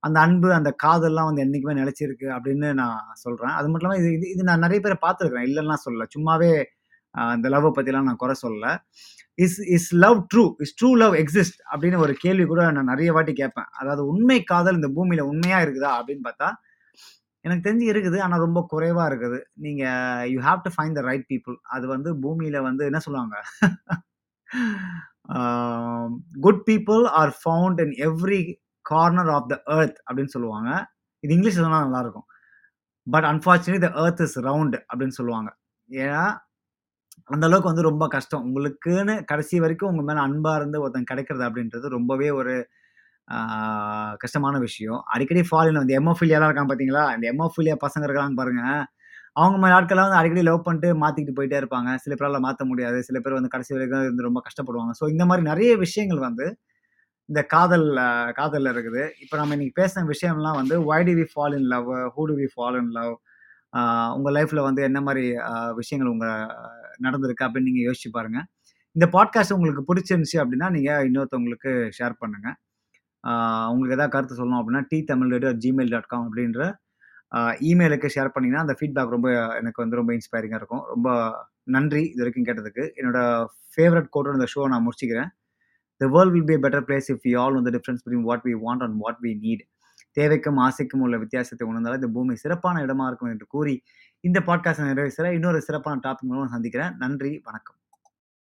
அந்த 0.00 0.20
அன்பு, 0.20 0.52
அந்த 0.52 0.70
காதெல்லாம் 0.72 1.24
வந்து 1.24 1.42
என்றைக்குமே 1.42 1.82
நிலச்சிருக்கு 1.82 2.26
அப்படின்னு 2.36 2.74
நான் 2.74 3.00
சொல்கிறேன் 3.14 3.52
அது 3.52 3.68
மட்டும் 3.68 3.90
இல்லாமல் 3.90 4.12
இது 4.12 4.18
இது 4.18 4.30
இது 4.34 4.44
நான் 4.44 4.58
நிறைய 4.58 4.80
பேரை 4.80 4.98
பார்த்துருக்கிறேன். 5.06 5.48
இல்லைன்னா 5.50 5.76
சொல்லல. 5.88 6.06
சும்மாவே 6.18 6.64
அந்த 7.10 7.48
லவ்வை 7.48 7.70
பற்றிலாம் 7.76 8.08
நான் 8.08 8.22
குறை 8.22 8.34
சொல்லலை 8.46 8.72
is 9.44 9.58
is 9.76 9.90
love 10.04 10.18
true? 10.34 10.44
Is 10.58 10.74
true 10.80 10.90
love 11.02 11.14
exist? 11.14 11.60
அப்படின்னு 11.72 11.98
ஒரு 12.04 12.14
கேள்வி 12.24 12.44
கூட 12.44 12.70
நான் 12.76 12.90
நிறைய 12.92 13.12
வாட்டி 13.12 13.32
கேட்பேன். 13.32 13.68
அதாவது 13.80 14.02
உண்மை 14.06 14.38
காதல் 14.42 14.78
இந்த 14.80 14.88
பூமியில் 14.96 15.28
உண்மையாக 15.32 15.64
இருக்குதா? 15.66 15.90
அப்படின்னு 16.00 16.24
பார்த்தா, 16.28 16.48
எனக்கு 17.44 17.64
தெரிஞ்சு 17.66 17.86
இருக்குது. 17.92 18.18
ஆனால் 18.24 18.44
ரொம்ப 18.46 18.60
குறைவாக 18.68 19.06
இருக்குது. 19.10 19.38
நீங்கள் 19.66 20.30
you 20.32 20.40
have 20.48 20.60
to 20.66 20.70
find 20.76 20.98
the 20.98 21.02
right 21.10 21.26
people 21.32 21.56
அது 21.76 21.86
வந்து 21.94 22.10
பூமியில் 22.24 22.60
வந்து 22.68 22.84
என்ன 22.84 22.98
சொல்லுவாங்க? 23.06 23.36
Good 26.46 26.62
people 26.68 27.04
are 27.20 27.32
found 27.40 27.80
in 27.86 27.94
every 28.08 28.42
corner 28.86 29.30
of 29.36 29.48
the 29.52 29.56
earth 29.78 29.98
அப்படின்னு 30.08 30.34
சொல்லுவாங்க. 30.36 30.70
இது 31.24 31.34
இங்கிலீஷ் 31.34 31.58
சொன்னால் 31.62 31.86
நல்லாயிருக்கும் 31.86 32.28
but 33.06 33.26
unfortunate 33.32 33.84
the 33.86 33.90
earth 34.04 34.22
is 34.26 34.38
round 34.48 34.76
அப்படின்னு 34.90 35.16
சொல்லுவாங்க. 35.18 35.50
ஏன்னா, 35.90 36.24
அந்த 37.30 37.44
அளவுக்கு 37.48 37.70
வந்து 37.70 37.86
ரொம்ப 37.88 38.04
கஷ்டம். 38.14 38.44
உங்களுக்குன்னு 38.46 39.14
கடைசி 39.30 39.56
வரைக்கும் 39.64 39.90
உங்க 39.92 40.02
மேல 40.08 40.22
அன்பா 40.28 40.52
இருந்து 40.58 40.80
ஒருத்தன் 40.82 41.10
கிடைக்கிறது 41.10 41.44
அப்படின்றது 41.48 41.86
ரொம்பவே 41.96 42.28
ஒரு 42.40 42.54
கஷ்டமான 44.22 44.54
விஷயம். 44.64 45.00
அடிக்கடி 45.14 45.42
ஃபாலின் 45.48 45.80
வந்து 45.80 45.96
எமோஃபிலியாலாம் 46.00 46.48
இருக்கான் 46.50 46.70
பார்த்தீங்களா? 46.70 47.04
இந்த 47.16 47.26
எமோஃபிலியா 47.34 47.76
பசங்க 47.84 48.06
இருக்காங்க 48.08 48.36
பாருங்க. 48.40 48.62
அவங்க 49.36 49.56
மாதிரி 49.62 49.76
ஆட்கள்லாம் 49.76 50.08
வந்து 50.08 50.20
அடிக்கடி 50.20 50.42
லவ் 50.48 50.64
பண்ணிட்டு 50.66 50.88
மாத்திக்கிட்டு 51.02 51.36
போயிட்டே 51.38 51.58
இருப்பாங்க. 51.62 51.90
சில 52.04 52.14
பேரால் 52.16 52.44
மாற்ற 52.46 52.64
முடியாது. 52.70 52.98
சில 53.08 53.18
பேர் 53.20 53.38
வந்து 53.38 53.52
கடைசி 53.54 53.72
வரைக்கும் 53.76 54.04
இருந்து 54.06 54.28
ரொம்ப 54.28 54.40
கஷ்டப்படுவாங்க. 54.46 54.94
ஸோ 55.00 55.06
இந்த 55.14 55.24
மாதிரி 55.30 55.44
நிறைய 55.50 55.72
விஷயங்கள் 55.84 56.22
வந்து 56.28 56.46
இந்த 57.28 57.42
காதல் 57.52 57.86
காதலில் 58.38 58.72
இருக்குது. 58.74 59.02
இப்போ 59.24 59.36
நம்ம 59.40 59.54
இன்னைக்கு 59.56 59.78
பேசின 59.80 60.04
விஷயம்லாம் 60.12 60.58
வந்து 60.60 60.76
"why 60.88 61.00
do 61.08 61.14
we 61.18 61.26
fall 61.32 61.56
in 61.58 61.68
love? 61.74 61.88
Who 62.14 62.22
do 62.30 62.36
we 62.40 62.48
fall 62.54 62.78
in 62.80 62.92
love?" 62.98 63.14
உங்கள் 64.16 64.34
லைஃப்பில் 64.36 64.66
வந்து 64.68 64.82
என்ன 64.88 65.00
மாதிரி 65.02 65.24
விஷயங்கள் 65.80 66.12
உங்கள் 66.12 66.36
நடந்திருக்கு 67.02 67.44
அப்படின்னு 67.44 67.62
நீங்க 67.62 67.90
யோசிச்சு 67.90 68.10
பாருங்க. 68.10 68.46
இந்த 68.92 69.08
பாட்காஸ்ட் 69.18 69.52
உங்களுக்கு 69.52 69.94
பிடிச்சிருந்துச்சு 69.94 70.44
அப்படின்னா, 70.44 70.70
நீங்க 70.70 71.04
இன்னொருத்தவங்களுக்கு 71.04 71.90
ஷேர் 71.98 72.12
பண்ணுங்க. 72.18 72.56
உங்களுக்கு 73.70 73.96
ஏதாவது 73.96 74.08
கருத்து 74.08 74.36
சொல்லணும் 74.36 74.58
அப்படின்னா, 74.58 74.84
T 74.88 75.02
Tamil 75.02 75.38
radio 75.38 75.52
Gmail 75.52 75.88
dot 75.88 76.06
com 76.06 76.30
அப்படின்ற 76.30 76.74
இமெயிலுக்கு 77.70 78.08
ஷேர் 78.14 78.28
பண்ணீங்கன்னா, 78.28 78.60
அந்த 78.60 78.76
ஃபீட்பேக் 78.80 79.08
ரொம்ப 79.08 79.54
எனக்கு 79.54 79.82
வந்து 79.82 79.96
ரொம்ப 79.96 80.12
இன்ஸ்பைரிங்காக 80.12 80.54
இருக்கும். 80.54 80.82
ரொம்ப 80.86 81.34
நன்றி 81.62 82.02
இது 82.04 82.24
வரைக்கும் 82.24 82.44
கேட்டதுக்கு. 82.44 82.84
என்னோட 82.96 83.44
ஃபேவரட் 83.76 84.08
கோட்டோட 84.16 84.32
இந்த 84.32 84.46
ஷோ 84.54 84.68
நான் 84.68 84.86
முடிச்சுக்கிறேன். 84.86 85.28
The 85.96 86.06
world 86.06 86.32
will 86.32 86.44
be 86.44 86.68
better 86.68 86.82
place 86.82 87.08
if 87.08 87.28
you 87.28 87.40
all 87.40 87.54
வந்து 87.54 87.70
difference 87.70 88.08
between 88.08 88.22
what 88.22 88.42
we 88.44 88.58
want 88.64 88.82
and 88.84 88.94
what 88.96 89.18
we 89.22 89.38
need." 89.42 89.62
தேவைக்கும், 90.20 90.58
ஆசைக்கும் 90.58 90.98
உள்ள 90.98 91.18
வித்தியாசத்தை 91.18 91.68
உணர்ந்தால் 91.68 91.94
இந்த 91.94 92.08
பூமி 92.12 92.34
சிறப்பான 92.34 92.80
இடமா 92.80 93.06
இருக்கும் 93.06 93.30
என்று 93.30 93.46
கூறி, 93.48 93.82
இந்த 94.20 94.40
பாட்காஸ்ட் 94.40 94.86
நிறைவு 94.86 95.32
இன்னொரு 95.32 95.60
சிறப்பான 95.60 96.00
டாபிக் 96.02 96.20
மூலம் 96.20 96.48
சந்திக்கிறேன். 96.48 96.96
நன்றி, 96.96 97.40
வணக்கம். 97.44 97.76